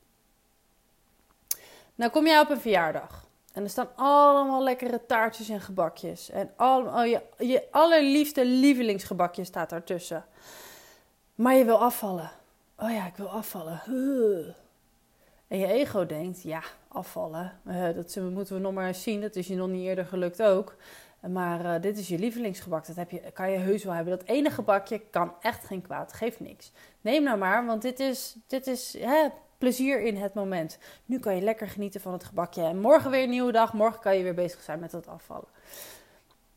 Nou 2.01 2.13
kom 2.13 2.27
jij 2.27 2.41
op 2.41 2.51
een 2.51 2.61
verjaardag. 2.61 3.27
En 3.53 3.63
er 3.63 3.71
staan 3.71 3.89
allemaal 3.97 4.63
lekkere 4.63 5.07
taartjes 5.07 5.49
en 5.49 5.61
gebakjes. 5.61 6.31
En 6.31 6.51
al, 6.57 6.83
oh, 6.83 7.07
je, 7.07 7.23
je 7.39 7.63
allerliefste 7.71 8.45
lievelingsgebakje 8.45 9.45
staat 9.45 9.71
daartussen. 9.71 10.25
Maar 11.35 11.55
je 11.55 11.65
wil 11.65 11.81
afvallen. 11.81 12.31
Oh 12.77 12.91
ja, 12.91 13.07
ik 13.07 13.17
wil 13.17 13.29
afvallen. 13.29 13.83
En 15.49 15.59
je 15.59 15.67
ego 15.67 16.07
denkt, 16.07 16.43
ja, 16.43 16.63
afvallen. 16.89 17.61
Uh, 17.67 17.95
dat 17.95 18.17
moeten 18.17 18.55
we 18.55 18.61
nog 18.61 18.73
maar 18.73 18.87
eens 18.87 19.03
zien. 19.03 19.21
Dat 19.21 19.37
is 19.37 19.47
je 19.47 19.57
nog 19.57 19.69
niet 19.69 19.85
eerder 19.85 20.07
gelukt 20.07 20.43
ook. 20.43 20.77
Maar 21.29 21.65
uh, 21.65 21.75
dit 21.81 21.99
is 21.99 22.09
je 22.09 22.19
lievelingsgebak. 22.19 22.87
Dat 22.87 22.97
heb 22.97 23.11
je, 23.11 23.21
kan 23.33 23.51
je 23.51 23.59
heus 23.59 23.85
wel 23.85 23.95
hebben. 23.95 24.19
Dat 24.19 24.29
ene 24.29 24.51
gebakje 24.51 24.99
kan 24.99 25.33
echt 25.41 25.65
geen 25.65 25.83
kwaad. 25.83 26.13
Geeft 26.13 26.41
niks. 26.41 26.73
Neem 27.01 27.23
nou 27.23 27.39
maar, 27.39 27.67
want 27.67 27.83
dit 27.83 28.01
is, 28.01 28.37
dit 28.47 28.67
is 28.67 28.97
hè, 28.99 29.29
plezier 29.61 30.01
in 30.01 30.17
het 30.17 30.35
moment. 30.35 30.79
Nu 31.05 31.19
kan 31.19 31.35
je 31.35 31.43
lekker 31.43 31.69
genieten 31.69 32.01
van 32.01 32.13
het 32.13 32.25
gebakje. 32.25 32.63
En 32.63 32.81
morgen 32.81 33.11
weer 33.11 33.23
een 33.23 33.31
nieuwe 33.31 33.53
dag. 33.53 33.73
Morgen 33.73 34.01
kan 34.01 34.17
je 34.17 34.23
weer 34.23 34.35
bezig 34.35 34.63
zijn 34.63 34.79
met 34.79 34.93
het 34.93 35.09
afvallen. 35.09 35.49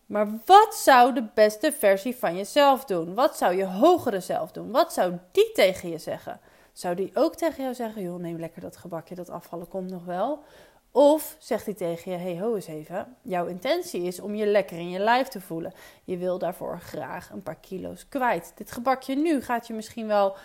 Maar 0.05 0.27
wat 0.45 0.75
zou 0.75 1.13
de 1.13 1.27
beste 1.33 1.71
versie 1.71 2.15
van 2.15 2.35
jezelf 2.35 2.85
doen? 2.85 3.13
Wat 3.13 3.37
zou 3.37 3.55
je 3.55 3.65
hogere 3.65 4.19
zelf 4.19 4.51
doen? 4.51 4.71
Wat 4.71 4.93
zou 4.93 5.13
die 5.31 5.51
tegen 5.51 5.89
je 5.89 5.97
zeggen? 5.97 6.39
Zou 6.73 6.95
die 6.95 7.11
ook 7.13 7.35
tegen 7.35 7.63
jou 7.63 7.75
zeggen: 7.75 8.01
joh, 8.01 8.19
neem 8.19 8.39
lekker 8.39 8.61
dat 8.61 8.77
gebakje, 8.77 9.15
dat 9.15 9.29
afvallen 9.29 9.67
komt 9.67 9.89
nog 9.89 10.05
wel? 10.05 10.43
Of 10.91 11.35
zegt 11.39 11.65
hij 11.65 11.73
tegen 11.73 12.11
je: 12.11 12.17
hey, 12.17 12.39
ho 12.39 12.55
eens 12.55 12.67
even. 12.67 13.15
Jouw 13.21 13.45
intentie 13.45 14.01
is 14.01 14.19
om 14.19 14.35
je 14.35 14.45
lekker 14.45 14.77
in 14.77 14.89
je 14.89 14.99
lijf 14.99 15.27
te 15.27 15.41
voelen. 15.41 15.73
Je 16.03 16.17
wil 16.17 16.37
daarvoor 16.37 16.79
graag 16.79 17.29
een 17.29 17.43
paar 17.43 17.59
kilo's 17.59 18.09
kwijt. 18.09 18.51
Dit 18.55 18.71
gebakje 18.71 19.15
nu 19.15 19.41
gaat 19.41 19.67
je 19.67 19.73
misschien 19.73 20.07
wel 20.07 20.35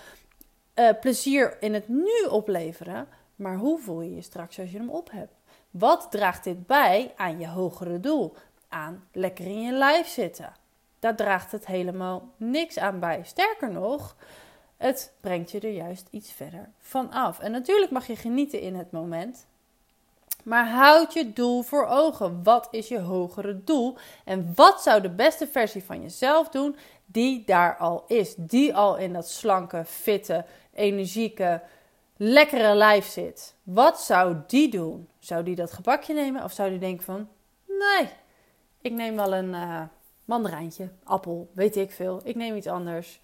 uh, 0.78 0.88
plezier 1.00 1.56
in 1.60 1.74
het 1.74 1.88
nu 1.88 2.26
opleveren. 2.30 3.08
Maar 3.36 3.56
hoe 3.56 3.78
voel 3.78 4.00
je 4.00 4.14
je 4.14 4.22
straks 4.22 4.58
als 4.58 4.70
je 4.70 4.78
hem 4.78 4.90
op 4.90 5.10
hebt? 5.10 5.32
Wat 5.70 6.06
draagt 6.10 6.44
dit 6.44 6.66
bij 6.66 7.12
aan 7.16 7.38
je 7.38 7.48
hogere 7.48 8.00
doel? 8.00 8.34
Aan 8.68 9.04
lekker 9.12 9.44
in 9.44 9.62
je 9.62 9.72
lijf 9.72 10.06
zitten. 10.06 10.52
Daar 10.98 11.16
draagt 11.16 11.52
het 11.52 11.66
helemaal 11.66 12.28
niks 12.36 12.78
aan 12.78 13.00
bij. 13.00 13.20
Sterker 13.24 13.72
nog, 13.72 14.16
het 14.76 15.12
brengt 15.20 15.50
je 15.50 15.60
er 15.60 15.72
juist 15.72 16.06
iets 16.10 16.32
verder 16.32 16.68
van 16.78 17.10
af. 17.10 17.38
En 17.38 17.50
natuurlijk 17.50 17.90
mag 17.90 18.06
je 18.06 18.16
genieten 18.16 18.60
in 18.60 18.74
het 18.74 18.90
moment. 18.90 19.46
Maar 20.44 20.68
houd 20.68 21.12
je 21.12 21.32
doel 21.32 21.62
voor 21.62 21.86
ogen. 21.86 22.42
Wat 22.42 22.68
is 22.70 22.88
je 22.88 23.00
hogere 23.00 23.64
doel? 23.64 23.96
En 24.24 24.52
wat 24.54 24.82
zou 24.82 25.00
de 25.00 25.10
beste 25.10 25.46
versie 25.46 25.84
van 25.84 26.02
jezelf 26.02 26.48
doen 26.48 26.76
die 27.06 27.44
daar 27.44 27.76
al 27.76 28.04
is? 28.06 28.34
Die 28.36 28.74
al 28.74 28.96
in 28.96 29.12
dat 29.12 29.28
slanke, 29.28 29.84
fitte, 29.84 30.44
energieke, 30.78 31.62
lekkere 32.16 32.74
lijf 32.74 33.06
zit. 33.06 33.54
Wat 33.62 34.00
zou 34.00 34.36
die 34.46 34.70
doen? 34.70 35.08
Zou 35.18 35.42
die 35.42 35.54
dat 35.54 35.72
gebakje 35.72 36.14
nemen 36.14 36.44
of 36.44 36.52
zou 36.52 36.70
die 36.70 36.78
denken 36.78 37.04
van... 37.04 37.28
Nee, 37.66 38.08
ik 38.80 38.92
neem 38.92 39.16
wel 39.16 39.34
een 39.34 39.54
uh, 39.54 39.82
mandarijntje, 40.24 40.88
appel, 41.04 41.50
weet 41.54 41.76
ik 41.76 41.90
veel. 41.90 42.20
Ik 42.24 42.34
neem 42.34 42.56
iets 42.56 42.66
anders. 42.66 43.20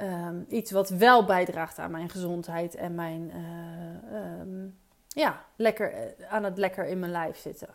Um, 0.00 0.46
iets 0.48 0.70
wat 0.70 0.88
wel 0.88 1.24
bijdraagt 1.24 1.78
aan 1.78 1.90
mijn 1.90 2.08
gezondheid 2.08 2.74
en 2.74 2.94
mijn... 2.94 3.32
Uh, 3.34 4.40
um, 4.40 4.78
ja, 5.08 5.44
lekker, 5.56 5.92
eh, 5.92 6.32
aan 6.32 6.44
het 6.44 6.58
lekker 6.58 6.86
in 6.86 6.98
mijn 6.98 7.12
lijf 7.12 7.38
zitten. 7.38 7.68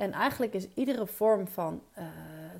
En 0.00 0.12
eigenlijk 0.12 0.54
is 0.54 0.68
iedere 0.74 1.06
vorm 1.06 1.48
van 1.48 1.82
uh, 1.98 2.04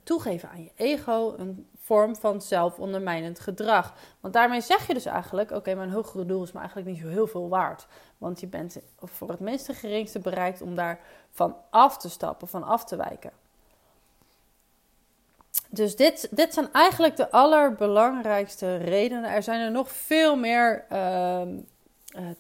toegeven 0.03 0.49
aan 0.49 0.63
je 0.63 0.71
ego 0.75 1.35
een 1.37 1.69
vorm 1.83 2.17
van 2.17 2.43
zelfondermijnend 2.43 3.41
gedrag. 3.41 3.95
Want 4.21 4.35
daarmee 4.35 4.61
zeg 4.61 4.87
je 4.87 4.95
dus 4.95 5.05
eigenlijk: 5.05 5.51
oké, 5.51 5.75
mijn 5.75 5.91
hogere 5.91 6.27
doel 6.27 6.43
is 6.43 6.53
me 6.53 6.59
eigenlijk 6.59 6.89
niet 6.89 6.99
zo 6.99 7.09
heel 7.09 7.27
veel 7.27 7.49
waard. 7.49 7.87
Want 8.19 8.41
je 8.41 8.47
bent 8.47 8.79
voor 8.99 9.29
het 9.29 9.41
minste 9.41 9.75
geringste 9.75 10.19
bereikt 10.19 10.63
om 10.63 10.75
daar 10.75 11.01
van 11.31 11.57
af 11.71 11.99
te 11.99 12.11
stappen, 12.11 12.49
van 12.49 12.65
af 12.65 12.85
te 12.85 12.97
wijken. 12.97 13.33
Dus 15.69 15.97
dit, 15.97 16.29
dit 16.31 16.55
zijn 16.55 16.73
eigenlijk 16.73 17.17
de 17.17 17.31
allerbelangrijkste 17.31 18.77
redenen. 18.77 19.31
Er 19.31 19.43
zijn 19.43 19.61
er 19.61 19.71
nog 19.71 19.91
veel 19.91 20.37
meer 20.37 20.85
uh, 20.93 21.43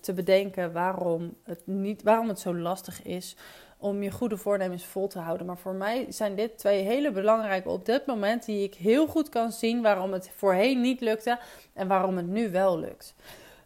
te 0.00 0.12
bedenken 0.12 0.73
waarom 0.73 1.37
het, 1.45 1.66
niet, 1.66 2.02
waarom 2.02 2.28
het 2.28 2.40
zo 2.40 2.57
lastig 2.57 3.02
is 3.02 3.37
om 3.81 4.03
je 4.03 4.11
goede 4.11 4.37
voornemens 4.37 4.85
vol 4.85 5.09
te 5.09 5.19
houden. 5.19 5.47
Maar 5.47 5.59
voor 5.59 5.75
mij 5.75 6.07
zijn 6.09 6.35
dit 6.35 6.59
twee 6.59 6.83
hele 6.83 7.11
belangrijke 7.11 7.69
op 7.69 7.87
dit 7.87 8.07
moment 8.07 8.45
die 8.45 8.63
ik 8.63 8.75
heel 8.75 9.07
goed 9.07 9.29
kan 9.29 9.53
zien 9.53 9.83
waarom 9.83 10.13
het 10.13 10.31
voorheen 10.37 10.81
niet 10.81 11.01
lukte 11.01 11.39
en 11.73 11.89
waarom 11.89 12.17
het 12.17 12.27
nu 12.27 12.51
wel 12.51 12.79
lukt. 12.79 13.15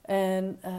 En 0.02 0.60
uh, 0.64 0.72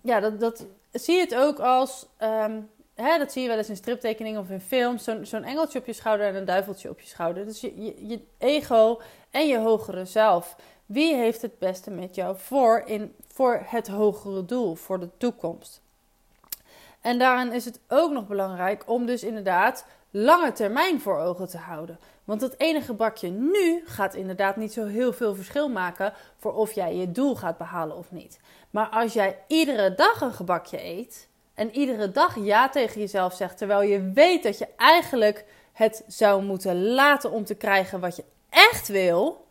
ja, 0.00 0.20
dat, 0.20 0.40
dat 0.40 0.66
zie 0.92 1.14
je 1.14 1.20
het 1.20 1.34
ook 1.34 1.58
als. 1.58 2.06
Um, 2.22 2.70
hè, 2.94 3.18
dat 3.18 3.32
zie 3.32 3.42
je 3.42 3.48
wel 3.48 3.58
eens 3.58 3.68
in 3.68 3.76
striptekeningen 3.76 4.40
of 4.40 4.50
in 4.50 4.60
films. 4.60 5.04
Zo'n 5.04 5.44
engeltje 5.44 5.78
op 5.78 5.86
je 5.86 5.92
schouder 5.92 6.26
en 6.26 6.34
een 6.34 6.44
duiveltje 6.44 6.90
op 6.90 7.00
je 7.00 7.06
schouder. 7.06 7.44
Dus 7.44 7.60
je, 7.60 7.82
je, 7.82 8.06
je 8.06 8.20
ego 8.38 9.00
en 9.30 9.48
je 9.48 9.58
hogere 9.58 10.04
zelf. 10.04 10.56
Wie 10.86 11.14
heeft 11.14 11.42
het 11.42 11.58
beste 11.58 11.90
met 11.90 12.14
jou 12.14 12.36
voor, 12.38 12.82
in, 12.86 13.14
voor 13.26 13.62
het 13.66 13.88
hogere 13.88 14.44
doel, 14.44 14.74
voor 14.74 15.00
de 15.00 15.08
toekomst? 15.16 15.82
En 17.02 17.18
daarin 17.18 17.52
is 17.52 17.64
het 17.64 17.80
ook 17.88 18.12
nog 18.12 18.26
belangrijk 18.26 18.82
om 18.86 19.06
dus 19.06 19.22
inderdaad 19.22 19.84
lange 20.10 20.52
termijn 20.52 21.00
voor 21.00 21.18
ogen 21.18 21.48
te 21.48 21.58
houden. 21.58 21.98
Want 22.24 22.40
het 22.40 22.60
enige 22.60 22.92
bakje 22.92 23.28
nu 23.28 23.82
gaat 23.86 24.14
inderdaad 24.14 24.56
niet 24.56 24.72
zo 24.72 24.86
heel 24.86 25.12
veel 25.12 25.34
verschil 25.34 25.68
maken 25.68 26.12
voor 26.38 26.54
of 26.54 26.72
jij 26.72 26.96
je 26.96 27.12
doel 27.12 27.36
gaat 27.36 27.58
behalen 27.58 27.96
of 27.96 28.10
niet. 28.10 28.40
Maar 28.70 28.86
als 28.88 29.12
jij 29.12 29.38
iedere 29.46 29.94
dag 29.94 30.20
een 30.20 30.32
gebakje 30.32 30.84
eet 30.84 31.28
en 31.54 31.70
iedere 31.70 32.10
dag 32.10 32.36
ja 32.44 32.68
tegen 32.68 33.00
jezelf 33.00 33.34
zegt, 33.34 33.58
terwijl 33.58 33.82
je 33.82 34.10
weet 34.14 34.42
dat 34.42 34.58
je 34.58 34.68
eigenlijk 34.76 35.44
het 35.72 36.04
zou 36.06 36.42
moeten 36.42 36.84
laten 36.84 37.30
om 37.30 37.44
te 37.44 37.54
krijgen 37.54 38.00
wat 38.00 38.16
je 38.16 38.24
echt 38.48 38.88
wil, 38.88 39.46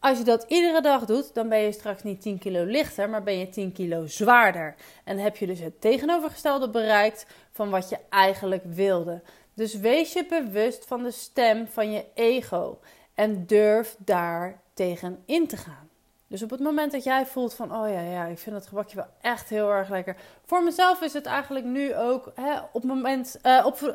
als 0.00 0.18
je 0.18 0.24
dat 0.24 0.44
iedere 0.48 0.80
dag 0.80 1.04
doet, 1.04 1.34
dan 1.34 1.48
ben 1.48 1.58
je 1.58 1.72
straks 1.72 2.02
niet 2.02 2.20
10 2.20 2.38
kilo 2.38 2.64
lichter, 2.64 3.10
maar 3.10 3.22
ben 3.22 3.38
je 3.38 3.48
10 3.48 3.72
kilo 3.72 4.06
zwaarder. 4.06 4.74
En 5.04 5.18
heb 5.18 5.36
je 5.36 5.46
dus 5.46 5.60
het 5.60 5.80
tegenovergestelde 5.80 6.70
bereikt 6.70 7.26
van 7.52 7.70
wat 7.70 7.88
je 7.88 7.98
eigenlijk 8.08 8.64
wilde. 8.64 9.22
Dus 9.54 9.74
wees 9.74 10.12
je 10.12 10.26
bewust 10.26 10.86
van 10.86 11.02
de 11.02 11.10
stem 11.10 11.66
van 11.66 11.92
je 11.92 12.04
ego 12.14 12.78
en 13.14 13.46
durf 13.46 13.96
daar 13.98 14.60
tegen 14.74 15.22
in 15.26 15.46
te 15.46 15.56
gaan. 15.56 15.88
Dus 16.26 16.42
op 16.42 16.50
het 16.50 16.60
moment 16.60 16.92
dat 16.92 17.04
jij 17.04 17.26
voelt 17.26 17.54
van, 17.54 17.74
oh 17.74 17.88
ja, 17.88 18.00
ja, 18.00 18.24
ik 18.24 18.38
vind 18.38 18.54
dat 18.54 18.66
gebakje 18.66 18.96
wel 18.96 19.08
echt 19.20 19.48
heel 19.48 19.70
erg 19.70 19.88
lekker. 19.88 20.16
Voor 20.44 20.62
mezelf 20.62 21.00
is 21.00 21.12
het 21.12 21.26
eigenlijk 21.26 21.64
nu 21.64 21.96
ook 21.96 22.32
hè, 22.34 22.58
op, 22.72 22.84
moment, 22.84 23.38
uh, 23.42 23.62
op 23.66 23.80
uh, 23.80 23.94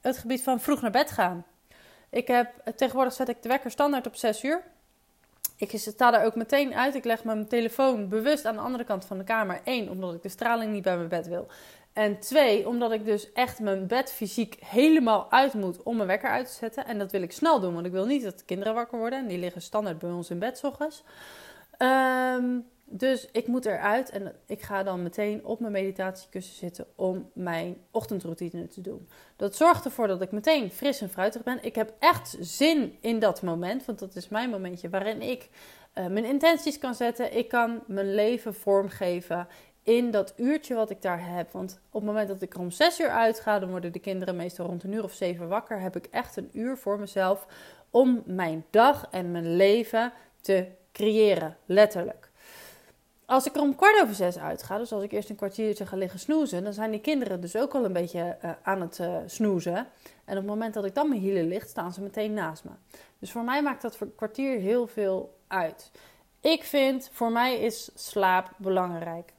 het 0.00 0.18
gebied 0.18 0.42
van 0.42 0.60
vroeg 0.60 0.80
naar 0.80 0.90
bed 0.90 1.10
gaan. 1.10 1.44
Ik 2.10 2.26
heb, 2.26 2.52
tegenwoordig 2.76 3.12
zet 3.12 3.28
ik 3.28 3.42
de 3.42 3.48
wekker 3.48 3.70
standaard 3.70 4.06
op 4.06 4.16
6 4.16 4.42
uur. 4.44 4.62
Ik 5.56 5.70
sta 5.74 6.10
daar 6.10 6.24
ook 6.24 6.34
meteen 6.34 6.74
uit. 6.74 6.94
Ik 6.94 7.04
leg 7.04 7.24
mijn 7.24 7.48
telefoon 7.48 8.08
bewust 8.08 8.44
aan 8.44 8.54
de 8.54 8.60
andere 8.60 8.84
kant 8.84 9.04
van 9.04 9.18
de 9.18 9.24
kamer. 9.24 9.60
Eén, 9.64 9.90
omdat 9.90 10.14
ik 10.14 10.22
de 10.22 10.28
straling 10.28 10.72
niet 10.72 10.82
bij 10.82 10.96
mijn 10.96 11.08
bed 11.08 11.26
wil. 11.26 11.46
En 11.92 12.18
twee, 12.18 12.68
omdat 12.68 12.92
ik 12.92 13.04
dus 13.04 13.32
echt 13.32 13.60
mijn 13.60 13.86
bed 13.86 14.12
fysiek 14.12 14.56
helemaal 14.64 15.30
uit 15.30 15.54
moet 15.54 15.82
om 15.82 15.96
mijn 15.96 16.08
wekker 16.08 16.30
uit 16.30 16.46
te 16.46 16.52
zetten. 16.52 16.86
En 16.86 16.98
dat 16.98 17.12
wil 17.12 17.22
ik 17.22 17.32
snel 17.32 17.60
doen, 17.60 17.74
want 17.74 17.86
ik 17.86 17.92
wil 17.92 18.06
niet 18.06 18.22
dat 18.22 18.38
de 18.38 18.44
kinderen 18.44 18.74
wakker 18.74 18.98
worden. 18.98 19.18
En 19.18 19.26
die 19.26 19.38
liggen 19.38 19.62
standaard 19.62 19.98
bij 19.98 20.10
ons 20.10 20.30
in 20.30 20.38
bed 20.38 20.58
s 20.58 20.64
ochtends. 20.64 21.04
Um, 21.78 22.66
dus 22.86 23.28
ik 23.32 23.46
moet 23.46 23.66
eruit 23.66 24.10
en 24.10 24.34
ik 24.46 24.62
ga 24.62 24.82
dan 24.82 25.02
meteen 25.02 25.44
op 25.44 25.60
mijn 25.60 25.72
meditatiekussen 25.72 26.54
zitten 26.54 26.86
om 26.94 27.30
mijn 27.32 27.76
ochtendroutine 27.90 28.66
te 28.66 28.80
doen. 28.80 29.08
Dat 29.36 29.56
zorgt 29.56 29.84
ervoor 29.84 30.06
dat 30.06 30.22
ik 30.22 30.32
meteen 30.32 30.70
fris 30.70 31.00
en 31.00 31.10
fruitig 31.10 31.42
ben. 31.42 31.58
Ik 31.62 31.74
heb 31.74 31.94
echt 31.98 32.36
zin 32.40 32.96
in 33.00 33.18
dat 33.18 33.42
moment, 33.42 33.84
want 33.84 33.98
dat 33.98 34.16
is 34.16 34.28
mijn 34.28 34.50
momentje 34.50 34.88
waarin 34.88 35.22
ik 35.22 35.48
uh, 35.94 36.06
mijn 36.06 36.24
intenties 36.24 36.78
kan 36.78 36.94
zetten. 36.94 37.36
Ik 37.36 37.48
kan 37.48 37.82
mijn 37.86 38.14
leven 38.14 38.54
vormgeven 38.54 39.48
in 39.82 40.10
dat 40.10 40.34
uurtje 40.36 40.74
wat 40.74 40.90
ik 40.90 41.02
daar 41.02 41.28
heb. 41.28 41.52
Want 41.52 41.80
op 41.90 42.00
het 42.00 42.10
moment 42.10 42.28
dat 42.28 42.42
ik 42.42 42.54
er 42.54 42.60
om 42.60 42.70
zes 42.70 43.00
uur 43.00 43.10
uitga, 43.10 43.58
dan 43.58 43.70
worden 43.70 43.92
de 43.92 43.98
kinderen 43.98 44.36
meestal 44.36 44.66
rond 44.66 44.82
een 44.82 44.92
uur 44.92 45.04
of 45.04 45.12
zeven 45.12 45.48
wakker. 45.48 45.80
Heb 45.80 45.96
ik 45.96 46.06
echt 46.06 46.36
een 46.36 46.50
uur 46.52 46.76
voor 46.76 46.98
mezelf 46.98 47.46
om 47.90 48.22
mijn 48.26 48.64
dag 48.70 49.08
en 49.10 49.30
mijn 49.30 49.56
leven 49.56 50.12
te 50.40 50.66
creëren, 50.92 51.56
letterlijk 51.66 52.23
als 53.26 53.46
ik 53.46 53.54
er 53.54 53.60
om 53.60 53.74
kwart 53.74 54.02
over 54.02 54.14
zes 54.14 54.38
uitga, 54.38 54.78
dus 54.78 54.92
als 54.92 55.02
ik 55.02 55.12
eerst 55.12 55.30
een 55.30 55.36
kwartiertje 55.36 55.86
ga 55.86 55.96
liggen 55.96 56.18
snoezen, 56.18 56.64
dan 56.64 56.72
zijn 56.72 56.90
die 56.90 57.00
kinderen 57.00 57.40
dus 57.40 57.56
ook 57.56 57.74
al 57.74 57.84
een 57.84 57.92
beetje 57.92 58.36
uh, 58.44 58.50
aan 58.62 58.80
het 58.80 58.98
uh, 58.98 59.16
snoezen. 59.26 59.76
En 60.24 60.32
op 60.32 60.42
het 60.42 60.46
moment 60.46 60.74
dat 60.74 60.84
ik 60.84 60.94
dan 60.94 61.08
mijn 61.08 61.20
hielen 61.20 61.48
ligt, 61.48 61.68
staan 61.68 61.92
ze 61.92 62.00
meteen 62.00 62.34
naast 62.34 62.64
me. 62.64 62.70
Dus 63.18 63.32
voor 63.32 63.44
mij 63.44 63.62
maakt 63.62 63.82
dat 63.82 63.98
kwartier 64.16 64.58
heel 64.58 64.86
veel 64.86 65.36
uit. 65.46 65.90
Ik 66.40 66.64
vind, 66.64 67.08
voor 67.12 67.32
mij 67.32 67.58
is 67.58 67.90
slaap 67.94 68.50
belangrijk. 68.56 69.32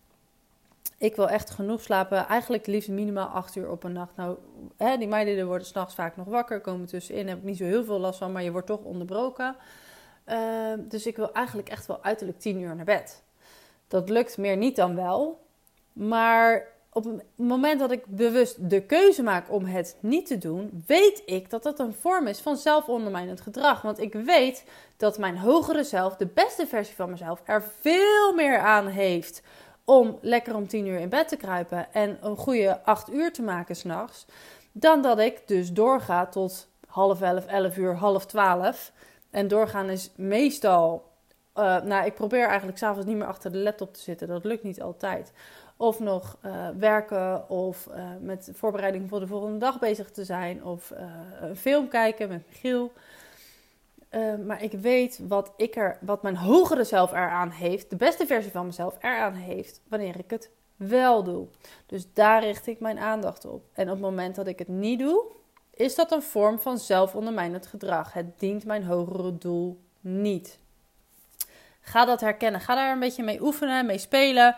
Ik 0.98 1.16
wil 1.16 1.30
echt 1.30 1.50
genoeg 1.50 1.82
slapen. 1.82 2.28
Eigenlijk 2.28 2.66
liefst 2.66 2.90
minimaal 2.90 3.28
acht 3.28 3.56
uur 3.56 3.70
op 3.70 3.84
een 3.84 3.92
nacht. 3.94 4.16
Nou, 4.16 4.38
hè, 4.78 4.98
die 4.98 5.08
meiden 5.08 5.48
worden 5.48 5.68
s'nachts 5.68 5.96
vaak 5.96 6.16
nog 6.16 6.28
wakker. 6.28 6.62
Komen 6.62 6.88
tussenin. 6.88 7.28
Heb 7.28 7.38
ik 7.38 7.44
niet 7.44 7.58
zo 7.58 7.64
heel 7.64 7.84
veel 7.84 8.00
last 8.00 8.20
van. 8.20 8.32
Maar 8.32 8.44
je 8.44 8.52
wordt 8.52 8.68
toch 8.68 8.84
onderbroken. 8.84 9.56
Uh, 10.28 10.74
dus 10.78 11.06
ik 11.06 11.16
wil 11.16 11.34
eigenlijk 11.34 11.70
echt 11.70 11.86
wel 11.86 12.04
uiterlijk 12.04 12.40
tien 12.40 12.60
uur 12.62 12.76
naar 12.76 12.86
bed. 12.86 13.24
Dat 13.88 14.10
lukt 14.10 14.38
meer 14.38 14.58
niet 14.58 14.76
dan 14.76 14.96
wel. 14.96 15.44
Maar 15.94 16.68
op 16.96 17.04
het 17.04 17.24
moment 17.36 17.80
dat 17.80 17.92
ik 17.92 18.06
bewust 18.06 18.70
de 18.70 18.82
keuze 18.82 19.24
maak 19.24 19.52
om 19.52 19.66
het 19.66 19.98
niet 20.00 20.26
te 20.26 20.38
doen, 20.38 20.84
weet 20.86 21.22
ik 21.26 21.50
dat 21.50 21.64
dat 21.64 21.80
een 21.80 21.94
vorm 21.94 22.28
is 22.28 22.40
van 22.40 22.58
zelfondermijnend 22.58 23.42
gedrag. 23.42 23.82
Want 23.82 24.00
ik 24.00 24.14
weet 24.14 24.64
dat 24.98 25.18
mijn 25.18 25.38
hogere 25.38 25.84
zelf, 25.84 26.16
de 26.16 26.26
beste 26.26 26.68
versie 26.68 26.96
van 26.96 27.10
mezelf, 27.10 27.42
er 27.46 27.64
veel 27.82 28.34
meer 28.34 28.60
aan 28.60 28.88
heeft 28.88 29.42
om 29.86 30.18
lekker 30.22 30.56
om 30.56 30.68
tien 30.68 30.88
uur 30.88 31.00
in 31.00 31.10
bed 31.10 31.28
te 31.28 31.36
kruipen 31.36 31.94
en 31.94 32.18
een 32.22 32.38
goede 32.38 32.84
acht 32.84 33.14
uur 33.14 33.34
te 33.34 33.42
maken 33.42 33.76
s'nachts. 33.76 34.26
Dan 34.72 35.02
dat 35.02 35.20
ik 35.20 35.48
dus 35.48 35.72
doorga 35.72 36.26
tot 36.26 36.68
half 36.88 37.22
elf, 37.22 37.46
elf 37.46 37.78
uur, 37.78 37.96
half 37.96 38.26
twaalf. 38.26 38.92
En 39.30 39.48
doorgaan 39.48 39.90
is 39.90 40.12
meestal 40.16 41.14
uh, 41.58 41.82
nou, 41.82 42.06
ik 42.06 42.14
probeer 42.14 42.48
eigenlijk 42.48 42.78
s'avonds 42.78 43.08
niet 43.08 43.18
meer 43.18 43.28
achter 43.28 43.52
de 43.52 43.58
laptop 43.58 43.94
te 43.94 44.00
zitten. 44.00 44.28
Dat 44.28 44.44
lukt 44.46 44.64
niet 44.64 44.82
altijd. 44.82 45.32
Of 45.78 46.00
nog 46.00 46.38
uh, 46.46 46.68
werken 46.78 47.50
of 47.50 47.88
uh, 47.88 48.10
met 48.22 48.50
voorbereiding 48.54 49.10
voor 49.10 49.20
de 49.20 49.28
volgende 49.28 49.58
dag 49.58 49.80
bezig 49.80 50.12
te 50.12 50.24
zijn. 50.24 50.64
Of 50.64 50.94
een 51.42 51.56
film 51.56 51.88
kijken 51.88 52.30
met 52.30 52.44
Michiel. 52.48 52.92
eh, 54.10 54.36
maar 54.46 54.64
ik 54.64 54.72
weet 54.72 55.20
wat, 55.28 55.52
ik 55.58 55.76
er, 55.76 55.98
wat 56.02 56.22
mijn 56.24 56.36
hogere 56.36 56.84
zelf 56.84 57.12
eraan 57.12 57.50
heeft, 57.50 57.90
de 57.90 57.96
beste 57.96 58.26
versie 58.26 58.52
van 58.52 58.66
mezelf 58.66 58.98
eraan 59.02 59.34
heeft, 59.34 59.82
wanneer 59.88 60.20
ik 60.20 60.30
het 60.30 60.50
wel 60.76 61.24
doe. 61.24 61.48
Dus 61.86 62.14
daar 62.14 62.44
richt 62.44 62.68
ik 62.68 62.80
mijn 62.80 63.00
aandacht 63.00 63.46
op. 63.46 63.64
En 63.74 63.86
op 63.86 63.92
het 63.92 64.02
moment 64.02 64.36
dat 64.36 64.48
ik 64.48 64.60
het 64.60 64.68
niet 64.68 65.00
doe, 65.00 65.26
is 65.74 65.96
dat 65.96 66.12
een 66.12 66.22
vorm 66.22 66.60
van 66.60 66.78
zelfondermijnend 66.78 67.68
gedrag. 67.68 68.14
Het 68.14 68.40
dient 68.40 68.66
mijn 68.66 68.84
hogere 68.84 69.38
doel 69.38 69.80
niet. 70.00 70.60
Ga 71.86 72.06
dat 72.06 72.22
herkennen. 72.22 72.62
Ga 72.62 72.76
daar 72.76 72.92
een 72.92 73.00
beetje 73.00 73.24
mee 73.24 73.42
oefenen, 73.42 73.86
mee 73.86 73.98
spelen. 73.98 74.56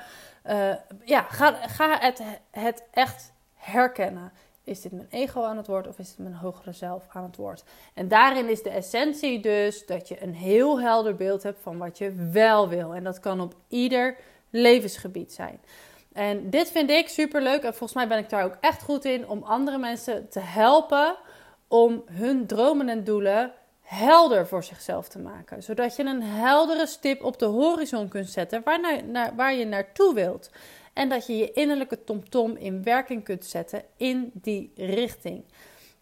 Uh, 0.49 0.73
ja, 1.05 1.21
ga, 1.21 1.51
ga 1.51 1.97
het, 1.99 2.21
het 2.51 2.83
echt 2.91 3.33
herkennen. 3.53 4.31
Is 4.63 4.81
dit 4.81 4.91
mijn 4.91 5.07
ego 5.09 5.43
aan 5.43 5.57
het 5.57 5.67
woord 5.67 5.87
of 5.87 5.99
is 5.99 6.09
het 6.09 6.17
mijn 6.17 6.33
hogere 6.33 6.71
zelf 6.71 7.03
aan 7.09 7.23
het 7.23 7.35
woord? 7.35 7.63
En 7.93 8.07
daarin 8.07 8.49
is 8.49 8.63
de 8.63 8.69
essentie 8.69 9.39
dus 9.39 9.85
dat 9.85 10.07
je 10.07 10.23
een 10.23 10.33
heel 10.33 10.81
helder 10.81 11.15
beeld 11.15 11.43
hebt 11.43 11.61
van 11.61 11.77
wat 11.77 11.97
je 11.97 12.29
wel 12.31 12.69
wil. 12.69 12.93
En 12.93 13.03
dat 13.03 13.19
kan 13.19 13.41
op 13.41 13.55
ieder 13.67 14.15
levensgebied 14.49 15.33
zijn. 15.33 15.59
En 16.13 16.49
dit 16.49 16.71
vind 16.71 16.89
ik 16.89 17.07
super 17.07 17.41
leuk 17.41 17.63
en 17.63 17.69
volgens 17.69 17.93
mij 17.93 18.07
ben 18.07 18.17
ik 18.17 18.29
daar 18.29 18.43
ook 18.43 18.57
echt 18.61 18.83
goed 18.83 19.05
in 19.05 19.27
om 19.27 19.43
andere 19.43 19.77
mensen 19.77 20.29
te 20.29 20.39
helpen 20.39 21.15
om 21.67 22.03
hun 22.11 22.45
dromen 22.45 22.89
en 22.89 23.03
doelen 23.03 23.51
helder 23.87 24.47
voor 24.47 24.63
zichzelf 24.63 25.07
te 25.07 25.19
maken. 25.19 25.63
Zodat 25.63 25.95
je 25.95 26.03
een 26.03 26.23
heldere 26.23 26.87
stip 26.87 27.23
op 27.23 27.39
de 27.39 27.45
horizon 27.45 28.07
kunt 28.07 28.29
zetten 28.29 28.61
waar, 28.63 29.03
naar, 29.05 29.35
waar 29.35 29.53
je 29.53 29.65
naartoe 29.65 30.13
wilt. 30.13 30.49
En 30.93 31.09
dat 31.09 31.27
je 31.27 31.37
je 31.37 31.51
innerlijke 31.51 32.03
tomtom 32.03 32.55
in 32.55 32.83
werking 32.83 33.23
kunt 33.23 33.45
zetten 33.45 33.83
in 33.97 34.31
die 34.33 34.71
richting. 34.75 35.43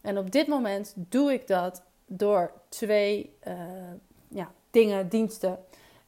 En 0.02 0.18
op 0.18 0.32
dit 0.32 0.48
moment 0.48 0.94
doe 0.96 1.34
ik 1.34 1.48
dat 1.48 1.84
door 2.06 2.52
twee 2.70 3.38
uh, 3.48 3.54
ja, 4.28 4.52
dingen, 4.72 5.10
diensten. 5.10 5.58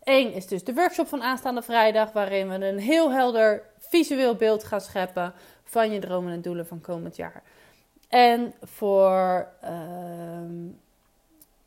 Eén 0.04 0.34
is 0.34 0.48
dus 0.48 0.64
de 0.64 0.74
workshop 0.74 1.08
van 1.08 1.24
aanstaande 1.24 1.62
vrijdag, 1.62 2.12
waarin 2.12 2.50
we 2.50 2.66
een 2.66 2.80
heel 2.80 3.12
helder 3.12 3.64
visueel 3.78 4.36
beeld 4.36 4.64
gaan 4.64 4.82
scheppen 4.82 5.34
van 5.64 5.92
je 5.92 6.00
dromen 6.00 6.34
en 6.34 6.42
doelen 6.42 6.68
van 6.68 6.82
komend 6.82 7.16
jaar. 7.16 7.44
En 8.10 8.54
voor 8.62 9.48
uh, 9.64 9.70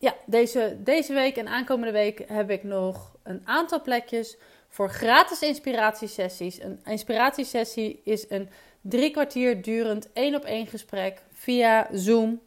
ja, 0.01 0.15
deze, 0.27 0.77
deze 0.79 1.13
week 1.13 1.37
en 1.37 1.49
aankomende 1.49 1.93
week 1.93 2.23
heb 2.27 2.51
ik 2.51 2.63
nog 2.63 3.17
een 3.23 3.41
aantal 3.45 3.83
plekjes 3.83 4.37
voor 4.69 4.91
gratis 4.91 5.43
inspiratiesessies. 5.43 6.63
Een 6.63 6.81
inspiratiesessie 6.85 8.01
is 8.05 8.31
een 8.31 8.49
drie 8.81 9.11
kwartier 9.11 9.63
durend 9.63 10.13
één 10.13 10.35
op 10.35 10.45
één 10.45 10.67
gesprek 10.67 11.23
via 11.33 11.89
Zoom. 11.93 12.41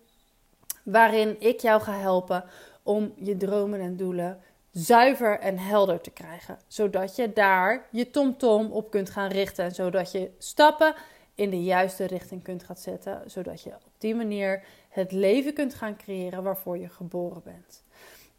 Waarin 0.83 1.35
ik 1.39 1.59
jou 1.59 1.81
ga 1.81 1.97
helpen 1.97 2.43
om 2.83 3.13
je 3.15 3.37
dromen 3.37 3.79
en 3.79 3.97
doelen 3.97 4.41
zuiver 4.71 5.39
en 5.39 5.57
helder 5.57 6.01
te 6.01 6.11
krijgen. 6.11 6.57
Zodat 6.67 7.15
je 7.15 7.33
daar 7.33 7.87
je 7.91 8.09
tomtom 8.09 8.71
op 8.71 8.91
kunt 8.91 9.09
gaan 9.09 9.29
richten. 9.29 9.65
En 9.65 9.71
zodat 9.71 10.11
je 10.11 10.31
stappen 10.37 10.95
in 11.35 11.49
de 11.49 11.63
juiste 11.63 12.05
richting 12.05 12.43
kunt 12.43 12.63
gaan 12.63 12.75
zetten. 12.75 13.21
Zodat 13.25 13.61
je 13.61 13.69
op 13.69 13.91
die 13.97 14.15
manier 14.15 14.63
het 14.93 15.11
leven 15.11 15.53
kunt 15.53 15.73
gaan 15.73 15.97
creëren 15.97 16.43
waarvoor 16.43 16.77
je 16.77 16.89
geboren 16.89 17.41
bent. 17.43 17.83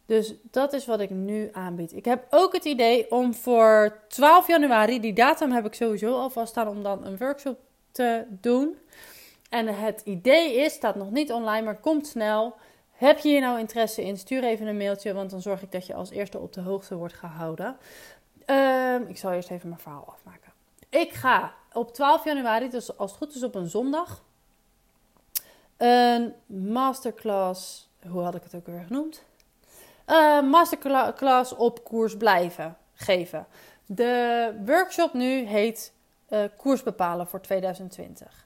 Dus 0.05 0.33
dat 0.51 0.73
is 0.73 0.85
wat 0.85 0.99
ik 0.99 1.09
nu 1.09 1.49
aanbied. 1.53 1.93
Ik 1.93 2.05
heb 2.05 2.25
ook 2.29 2.53
het 2.53 2.65
idee 2.65 3.11
om 3.11 3.33
voor 3.33 3.97
12 4.07 4.47
januari, 4.47 4.99
die 4.99 5.13
datum 5.13 5.51
heb 5.51 5.65
ik 5.65 5.73
sowieso 5.73 6.13
alvast 6.13 6.51
staan, 6.51 6.67
om 6.67 6.83
dan 6.83 7.05
een 7.05 7.17
workshop 7.17 7.59
te 7.91 8.23
doen. 8.29 8.77
En 9.49 9.67
het 9.67 10.01
idee 10.03 10.55
is, 10.55 10.73
staat 10.73 10.95
nog 10.95 11.11
niet 11.11 11.31
online, 11.31 11.65
maar 11.65 11.79
komt 11.79 12.07
snel. 12.07 12.55
Heb 12.91 13.17
je 13.17 13.29
hier 13.29 13.41
nou 13.41 13.59
interesse 13.59 14.03
in? 14.03 14.17
Stuur 14.17 14.43
even 14.43 14.67
een 14.67 14.77
mailtje, 14.77 15.13
want 15.13 15.29
dan 15.29 15.41
zorg 15.41 15.61
ik 15.61 15.71
dat 15.71 15.85
je 15.85 15.93
als 15.93 16.09
eerste 16.09 16.39
op 16.39 16.53
de 16.53 16.61
hoogte 16.61 16.95
wordt 16.95 17.13
gehouden. 17.13 17.77
Ehm, 18.45 19.01
ik 19.07 19.17
zal 19.17 19.31
eerst 19.31 19.49
even 19.51 19.69
mijn 19.69 19.81
verhaal 19.81 20.05
afmaken. 20.07 20.51
Ik 20.89 21.11
ga 21.11 21.53
op 21.73 21.93
12 21.93 22.23
januari, 22.23 22.69
dus 22.69 22.97
als 22.97 23.11
het 23.11 23.19
goed 23.19 23.35
is 23.35 23.43
op 23.43 23.55
een 23.55 23.69
zondag, 23.69 24.23
een 25.77 26.33
masterclass. 26.45 27.89
Hoe 28.07 28.21
had 28.21 28.35
ik 28.35 28.43
het 28.43 28.55
ook 28.55 28.65
weer 28.65 28.83
genoemd? 28.87 29.23
Uh, 30.07 30.41
masterclass 30.41 31.55
op 31.55 31.83
koers 31.83 32.17
blijven 32.17 32.77
geven. 32.93 33.47
De 33.85 34.53
workshop 34.65 35.13
nu 35.13 35.45
heet 35.45 35.93
uh, 36.29 36.43
Koers 36.57 36.83
bepalen 36.83 37.27
voor 37.27 37.41
2020. 37.41 38.45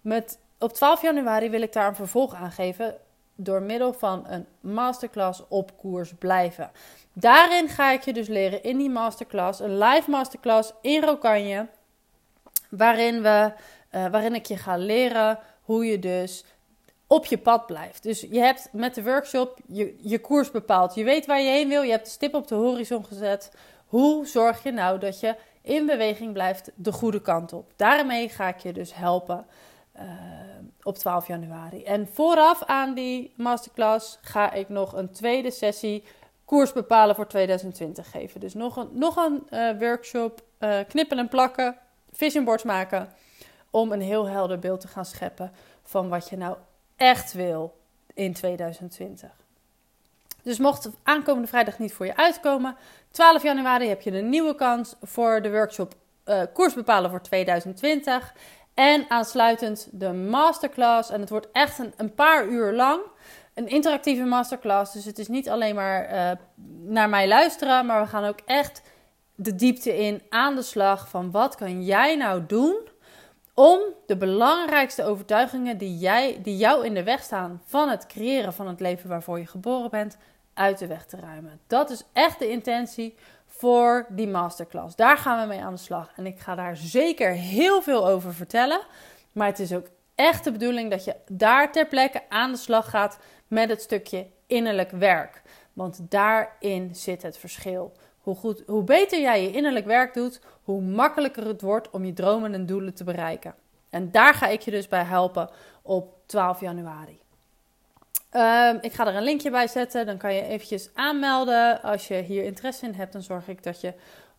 Met, 0.00 0.38
op 0.58 0.72
12 0.72 1.02
januari 1.02 1.50
wil 1.50 1.62
ik 1.62 1.72
daar 1.72 1.88
een 1.88 1.94
vervolg 1.94 2.34
aan 2.34 2.50
geven 2.50 2.96
door 3.34 3.62
middel 3.62 3.92
van 3.92 4.24
een 4.28 4.46
masterclass 4.60 5.42
op 5.48 5.76
koers 5.76 6.12
blijven. 6.18 6.70
Daarin 7.12 7.68
ga 7.68 7.90
ik 7.90 8.02
je 8.02 8.12
dus 8.12 8.28
leren 8.28 8.62
in 8.62 8.78
die 8.78 8.90
masterclass, 8.90 9.60
een 9.60 9.78
live 9.78 10.10
masterclass 10.10 10.72
in 10.80 11.02
Rokanje, 11.02 11.66
waarin, 12.68 13.22
we, 13.22 13.52
uh, 13.92 14.06
waarin 14.06 14.34
ik 14.34 14.46
je 14.46 14.56
ga 14.56 14.76
leren 14.76 15.38
hoe 15.68 15.86
je 15.86 15.98
dus 15.98 16.44
op 17.06 17.26
je 17.26 17.38
pad 17.38 17.66
blijft. 17.66 18.02
Dus 18.02 18.20
je 18.20 18.38
hebt 18.38 18.68
met 18.72 18.94
de 18.94 19.02
workshop 19.02 19.58
je, 19.66 19.96
je 20.00 20.18
koers 20.18 20.50
bepaald. 20.50 20.94
Je 20.94 21.04
weet 21.04 21.26
waar 21.26 21.40
je 21.40 21.50
heen 21.50 21.68
wil. 21.68 21.82
Je 21.82 21.90
hebt 21.90 22.04
de 22.04 22.10
stip 22.10 22.34
op 22.34 22.48
de 22.48 22.54
horizon 22.54 23.04
gezet. 23.04 23.52
Hoe 23.86 24.26
zorg 24.26 24.62
je 24.62 24.70
nou 24.70 24.98
dat 24.98 25.20
je 25.20 25.36
in 25.62 25.86
beweging 25.86 26.32
blijft 26.32 26.70
de 26.74 26.92
goede 26.92 27.20
kant 27.20 27.52
op? 27.52 27.72
Daarmee 27.76 28.28
ga 28.28 28.48
ik 28.48 28.58
je 28.58 28.72
dus 28.72 28.94
helpen 28.94 29.46
uh, 29.96 30.02
op 30.82 30.96
12 30.96 31.26
januari. 31.26 31.84
En 31.84 32.08
vooraf 32.12 32.64
aan 32.64 32.94
die 32.94 33.32
masterclass 33.36 34.18
ga 34.22 34.52
ik 34.52 34.68
nog 34.68 34.92
een 34.92 35.10
tweede 35.12 35.50
sessie 35.50 36.04
koers 36.44 36.72
bepalen 36.72 37.14
voor 37.14 37.26
2020 37.26 38.10
geven. 38.10 38.40
Dus 38.40 38.54
nog 38.54 38.76
een, 38.76 38.88
nog 38.92 39.16
een 39.16 39.46
uh, 39.50 39.78
workshop, 39.78 40.42
uh, 40.60 40.78
knippen 40.88 41.18
en 41.18 41.28
plakken, 41.28 41.76
vision 42.10 42.44
boards 42.44 42.64
maken. 42.64 43.08
Om 43.70 43.92
een 43.92 44.00
heel 44.00 44.28
helder 44.28 44.58
beeld 44.58 44.80
te 44.80 44.88
gaan 44.88 45.04
scheppen 45.04 45.52
van 45.82 46.08
wat 46.08 46.28
je 46.28 46.36
nou 46.36 46.56
echt 46.96 47.32
wil 47.32 47.76
in 48.14 48.32
2020. 48.32 49.30
Dus 50.42 50.58
mocht 50.58 50.90
aankomende 51.02 51.48
vrijdag 51.48 51.78
niet 51.78 51.92
voor 51.92 52.06
je 52.06 52.16
uitkomen, 52.16 52.76
12 53.10 53.42
januari 53.42 53.88
heb 53.88 54.00
je 54.00 54.18
een 54.18 54.28
nieuwe 54.28 54.54
kans 54.54 54.94
voor 55.02 55.42
de 55.42 55.50
workshop 55.50 55.94
uh, 56.24 56.42
koers 56.52 56.74
bepalen 56.74 57.10
voor 57.10 57.22
2020. 57.22 58.34
En 58.74 59.04
aansluitend 59.08 59.88
de 59.92 60.12
masterclass. 60.12 61.10
En 61.10 61.20
het 61.20 61.30
wordt 61.30 61.48
echt 61.52 61.78
een, 61.78 61.92
een 61.96 62.14
paar 62.14 62.46
uur 62.46 62.72
lang. 62.72 63.00
Een 63.54 63.68
interactieve 63.68 64.24
masterclass. 64.24 64.92
Dus 64.92 65.04
het 65.04 65.18
is 65.18 65.28
niet 65.28 65.48
alleen 65.48 65.74
maar 65.74 66.12
uh, 66.12 66.30
naar 66.84 67.08
mij 67.08 67.28
luisteren, 67.28 67.86
maar 67.86 68.02
we 68.02 68.08
gaan 68.08 68.24
ook 68.24 68.40
echt 68.46 68.82
de 69.34 69.54
diepte 69.54 69.96
in 69.96 70.22
aan 70.28 70.54
de 70.54 70.62
slag 70.62 71.08
van 71.08 71.30
wat 71.30 71.54
kan 71.54 71.84
jij 71.84 72.16
nou 72.16 72.46
doen 72.46 72.76
om 73.58 73.80
de 74.06 74.16
belangrijkste 74.16 75.04
overtuigingen 75.04 75.78
die, 75.78 75.98
jij, 75.98 76.38
die 76.42 76.56
jou 76.56 76.84
in 76.84 76.94
de 76.94 77.02
weg 77.02 77.22
staan 77.22 77.62
van 77.64 77.88
het 77.88 78.06
creëren 78.06 78.52
van 78.52 78.68
het 78.68 78.80
leven 78.80 79.08
waarvoor 79.08 79.38
je 79.38 79.46
geboren 79.46 79.90
bent, 79.90 80.16
uit 80.54 80.78
de 80.78 80.86
weg 80.86 81.06
te 81.06 81.16
ruimen. 81.16 81.60
Dat 81.66 81.90
is 81.90 82.04
echt 82.12 82.38
de 82.38 82.48
intentie 82.48 83.14
voor 83.46 84.06
die 84.08 84.28
masterclass. 84.28 84.96
Daar 84.96 85.16
gaan 85.16 85.40
we 85.40 85.46
mee 85.46 85.62
aan 85.62 85.74
de 85.74 85.80
slag. 85.80 86.10
En 86.16 86.26
ik 86.26 86.38
ga 86.38 86.54
daar 86.54 86.76
zeker 86.76 87.30
heel 87.30 87.82
veel 87.82 88.08
over 88.08 88.34
vertellen. 88.34 88.80
Maar 89.32 89.46
het 89.46 89.58
is 89.58 89.72
ook 89.72 89.86
echt 90.14 90.44
de 90.44 90.52
bedoeling 90.52 90.90
dat 90.90 91.04
je 91.04 91.14
daar 91.30 91.72
ter 91.72 91.86
plekke 91.86 92.22
aan 92.28 92.52
de 92.52 92.58
slag 92.58 92.90
gaat 92.90 93.18
met 93.46 93.68
het 93.68 93.82
stukje 93.82 94.26
innerlijk 94.46 94.90
werk. 94.90 95.42
Want 95.72 96.00
daarin 96.10 96.94
zit 96.94 97.22
het 97.22 97.38
verschil. 97.38 97.92
Hoe, 98.28 98.36
goed, 98.36 98.62
hoe 98.66 98.82
beter 98.82 99.20
jij 99.20 99.42
je 99.42 99.50
innerlijk 99.50 99.86
werk 99.86 100.14
doet, 100.14 100.40
hoe 100.62 100.80
makkelijker 100.80 101.46
het 101.46 101.60
wordt 101.60 101.90
om 101.90 102.04
je 102.04 102.12
dromen 102.12 102.54
en 102.54 102.66
doelen 102.66 102.94
te 102.94 103.04
bereiken. 103.04 103.54
En 103.90 104.10
daar 104.10 104.34
ga 104.34 104.46
ik 104.46 104.60
je 104.60 104.70
dus 104.70 104.88
bij 104.88 105.02
helpen 105.02 105.50
op 105.82 106.14
12 106.26 106.60
januari. 106.60 107.20
Um, 108.32 108.78
ik 108.80 108.92
ga 108.92 109.06
er 109.06 109.14
een 109.14 109.22
linkje 109.22 109.50
bij 109.50 109.66
zetten. 109.66 110.06
Dan 110.06 110.16
kan 110.16 110.34
je 110.34 110.42
eventjes 110.42 110.90
aanmelden. 110.94 111.82
Als 111.82 112.08
je 112.08 112.14
hier 112.14 112.44
interesse 112.44 112.86
in 112.86 112.94
hebt, 112.94 113.12
dan 113.12 113.22
zorg 113.22 113.48
ik 113.48 113.62
dat 113.62 113.80
je, 113.80 113.92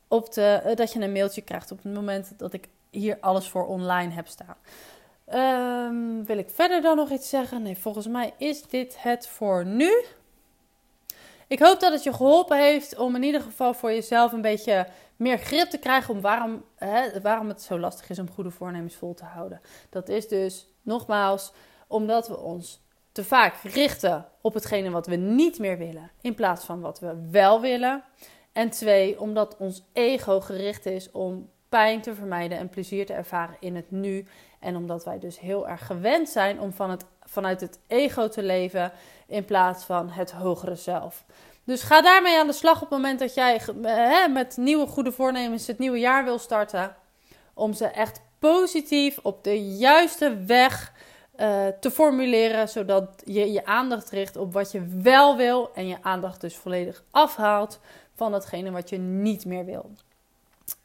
op 0.08 0.34
de, 0.34 0.62
uh, 0.66 0.76
dat 0.76 0.94
je 0.94 1.00
een 1.00 1.12
mailtje 1.12 1.42
krijgt 1.42 1.72
op 1.72 1.84
het 1.84 1.94
moment 1.94 2.34
dat 2.38 2.54
ik 2.54 2.68
hier 2.90 3.18
alles 3.20 3.48
voor 3.48 3.68
online 3.68 4.12
heb 4.12 4.28
staan. 4.28 4.58
Um, 5.34 6.26
wil 6.26 6.38
ik 6.38 6.50
verder 6.50 6.82
dan 6.82 6.96
nog 6.96 7.10
iets 7.10 7.30
zeggen? 7.30 7.62
Nee, 7.62 7.78
volgens 7.78 8.08
mij 8.08 8.34
is 8.38 8.64
dit 8.64 8.96
het 9.02 9.28
voor 9.28 9.66
nu. 9.66 10.04
Ik 11.50 11.60
hoop 11.60 11.80
dat 11.80 11.92
het 11.92 12.04
je 12.04 12.14
geholpen 12.14 12.58
heeft 12.58 12.98
om 12.98 13.16
in 13.16 13.24
ieder 13.24 13.42
geval 13.42 13.74
voor 13.74 13.92
jezelf 13.92 14.32
een 14.32 14.42
beetje 14.42 14.88
meer 15.16 15.38
grip 15.38 15.70
te 15.70 15.78
krijgen 15.78 16.14
om 16.14 16.22
waarom, 16.22 16.64
hè, 16.76 17.22
waarom 17.22 17.48
het 17.48 17.62
zo 17.62 17.80
lastig 17.80 18.10
is 18.10 18.20
om 18.20 18.32
goede 18.32 18.52
voornemens 18.52 18.96
vol 18.96 19.14
te 19.14 19.26
houden. 19.26 19.62
Dat 19.90 20.10
is 20.10 20.28
dus 20.28 20.68
nogmaals 20.82 21.54
omdat 21.88 22.28
we 22.28 22.38
ons 22.38 22.82
te 23.12 23.24
vaak 23.24 23.56
richten 23.64 24.26
op 24.42 24.54
hetgene 24.54 24.90
wat 24.90 25.08
we 25.08 25.16
niet 25.16 25.60
meer 25.60 25.78
willen, 25.78 26.12
in 26.22 26.36
plaats 26.36 26.66
van 26.66 26.80
wat 26.80 27.00
we 27.00 27.28
wel 27.32 27.62
willen. 27.62 28.04
En 28.52 28.70
twee, 28.70 29.20
omdat 29.20 29.58
ons 29.58 29.84
ego 29.94 30.42
gericht 30.42 30.86
is 30.86 31.12
om 31.12 31.50
pijn 31.70 32.02
te 32.02 32.16
vermijden 32.16 32.58
en 32.58 32.70
plezier 32.70 33.06
te 33.06 33.14
ervaren 33.14 33.58
in 33.60 33.76
het 33.76 33.92
nu. 33.92 34.28
En 34.60 34.76
omdat 34.76 35.06
wij 35.06 35.20
dus 35.20 35.40
heel 35.40 35.68
erg 35.68 35.86
gewend 35.86 36.30
zijn 36.30 36.60
om 36.60 36.74
van, 36.74 36.90
het, 36.90 37.06
vanuit 37.30 37.62
het 37.62 37.80
ego 37.88 38.28
te 38.28 38.44
leven 38.44 38.92
in 39.28 39.46
plaats 39.46 39.84
van 39.84 40.10
het 40.10 40.32
hogere 40.32 40.76
zelf. 40.76 41.24
Dus 41.64 41.82
ga 41.82 42.02
daarmee 42.02 42.40
aan 42.40 42.48
de 42.48 42.54
slag 42.54 42.76
op 42.76 42.90
het 42.90 42.90
moment 42.90 43.20
dat 43.20 43.34
jij 43.34 43.62
hè, 43.82 44.28
met 44.28 44.58
nieuwe 44.58 44.88
goede 44.88 45.12
voornemens 45.12 45.68
het 45.68 45.80
nieuwe 45.80 46.00
jaar 46.00 46.24
wil 46.24 46.40
starten. 46.40 46.96
Om 47.54 47.74
ze 47.74 47.86
echt 47.86 48.22
positief 48.40 49.20
op 49.22 49.44
de 49.44 49.76
juiste 49.78 50.44
weg 50.46 50.94
uh, 51.40 51.68
te 51.80 51.92
formuleren, 51.92 52.70
zodat 52.70 53.22
je 53.26 53.52
je 53.52 53.66
aandacht 53.66 54.10
richt 54.10 54.38
op 54.38 54.54
wat 54.54 54.72
je 54.72 54.86
wel 55.02 55.38
wil 55.38 55.72
en 55.74 55.88
je 55.88 55.98
aandacht 56.02 56.42
dus 56.42 56.56
volledig 56.56 57.04
afhaalt 57.12 57.80
van 58.16 58.32
datgene 58.32 58.72
wat 58.72 58.90
je 58.90 58.98
niet 58.98 59.46
meer 59.46 59.66
wil. 59.66 59.92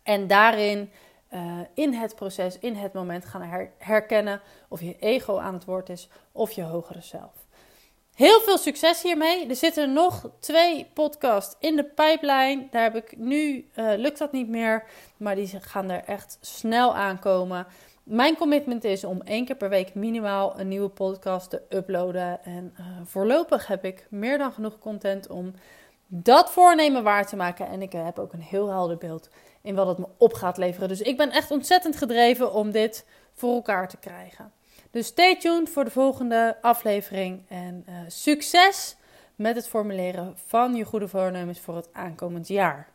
En 0.02 0.26
daarin, 0.26 0.90
uh, 1.34 1.40
in 1.74 1.94
het 1.94 2.14
proces, 2.14 2.58
in 2.58 2.74
het 2.74 2.92
moment 2.92 3.24
gaan 3.24 3.68
herkennen 3.78 4.40
of 4.68 4.80
je 4.80 4.96
ego 4.98 5.38
aan 5.38 5.54
het 5.54 5.64
woord 5.64 5.88
is 5.88 6.08
of 6.32 6.52
je 6.52 6.62
hogere 6.62 7.00
zelf. 7.00 7.44
Heel 8.14 8.40
veel 8.40 8.58
succes 8.58 9.02
hiermee. 9.02 9.48
Er 9.48 9.56
zitten 9.56 9.92
nog 9.92 10.30
twee 10.38 10.86
podcasts 10.92 11.56
in 11.58 11.76
de 11.76 11.84
pijplijn. 11.84 12.68
Daar 12.70 12.82
heb 12.82 12.96
ik 12.96 13.16
nu, 13.16 13.68
uh, 13.76 13.92
lukt 13.96 14.18
dat 14.18 14.32
niet 14.32 14.48
meer, 14.48 14.84
maar 15.16 15.34
die 15.34 15.60
gaan 15.60 15.90
er 15.90 16.04
echt 16.04 16.38
snel 16.40 16.94
aankomen. 16.94 17.66
Mijn 18.02 18.36
commitment 18.36 18.84
is 18.84 19.04
om 19.04 19.20
één 19.20 19.44
keer 19.44 19.56
per 19.56 19.68
week 19.68 19.94
minimaal 19.94 20.60
een 20.60 20.68
nieuwe 20.68 20.88
podcast 20.88 21.50
te 21.50 21.62
uploaden. 21.68 22.44
En 22.44 22.74
uh, 22.80 22.86
voorlopig 23.04 23.66
heb 23.66 23.84
ik 23.84 24.06
meer 24.10 24.38
dan 24.38 24.52
genoeg 24.52 24.78
content 24.78 25.28
om 25.28 25.54
dat 26.06 26.50
voornemen 26.50 27.02
waar 27.02 27.26
te 27.26 27.36
maken. 27.36 27.68
En 27.68 27.82
ik 27.82 27.92
heb 27.92 28.18
ook 28.18 28.32
een 28.32 28.40
heel 28.40 28.68
helder 28.68 28.96
beeld 28.96 29.28
in 29.64 29.74
wat 29.74 29.86
het 29.86 29.98
me 29.98 30.06
op 30.18 30.32
gaat 30.32 30.56
leveren. 30.56 30.88
Dus 30.88 31.00
ik 31.00 31.16
ben 31.16 31.30
echt 31.30 31.50
ontzettend 31.50 31.96
gedreven 31.96 32.52
om 32.52 32.70
dit 32.70 33.06
voor 33.32 33.54
elkaar 33.54 33.88
te 33.88 33.96
krijgen. 33.96 34.52
Dus 34.90 35.06
stay 35.06 35.36
tuned 35.36 35.70
voor 35.70 35.84
de 35.84 35.90
volgende 35.90 36.56
aflevering. 36.60 37.42
En 37.48 37.84
uh, 37.88 37.94
succes 38.06 38.96
met 39.34 39.56
het 39.56 39.68
formuleren 39.68 40.34
van 40.46 40.74
je 40.74 40.84
goede 40.84 41.08
voornemens 41.08 41.60
voor 41.60 41.76
het 41.76 41.88
aankomend 41.92 42.48
jaar. 42.48 42.93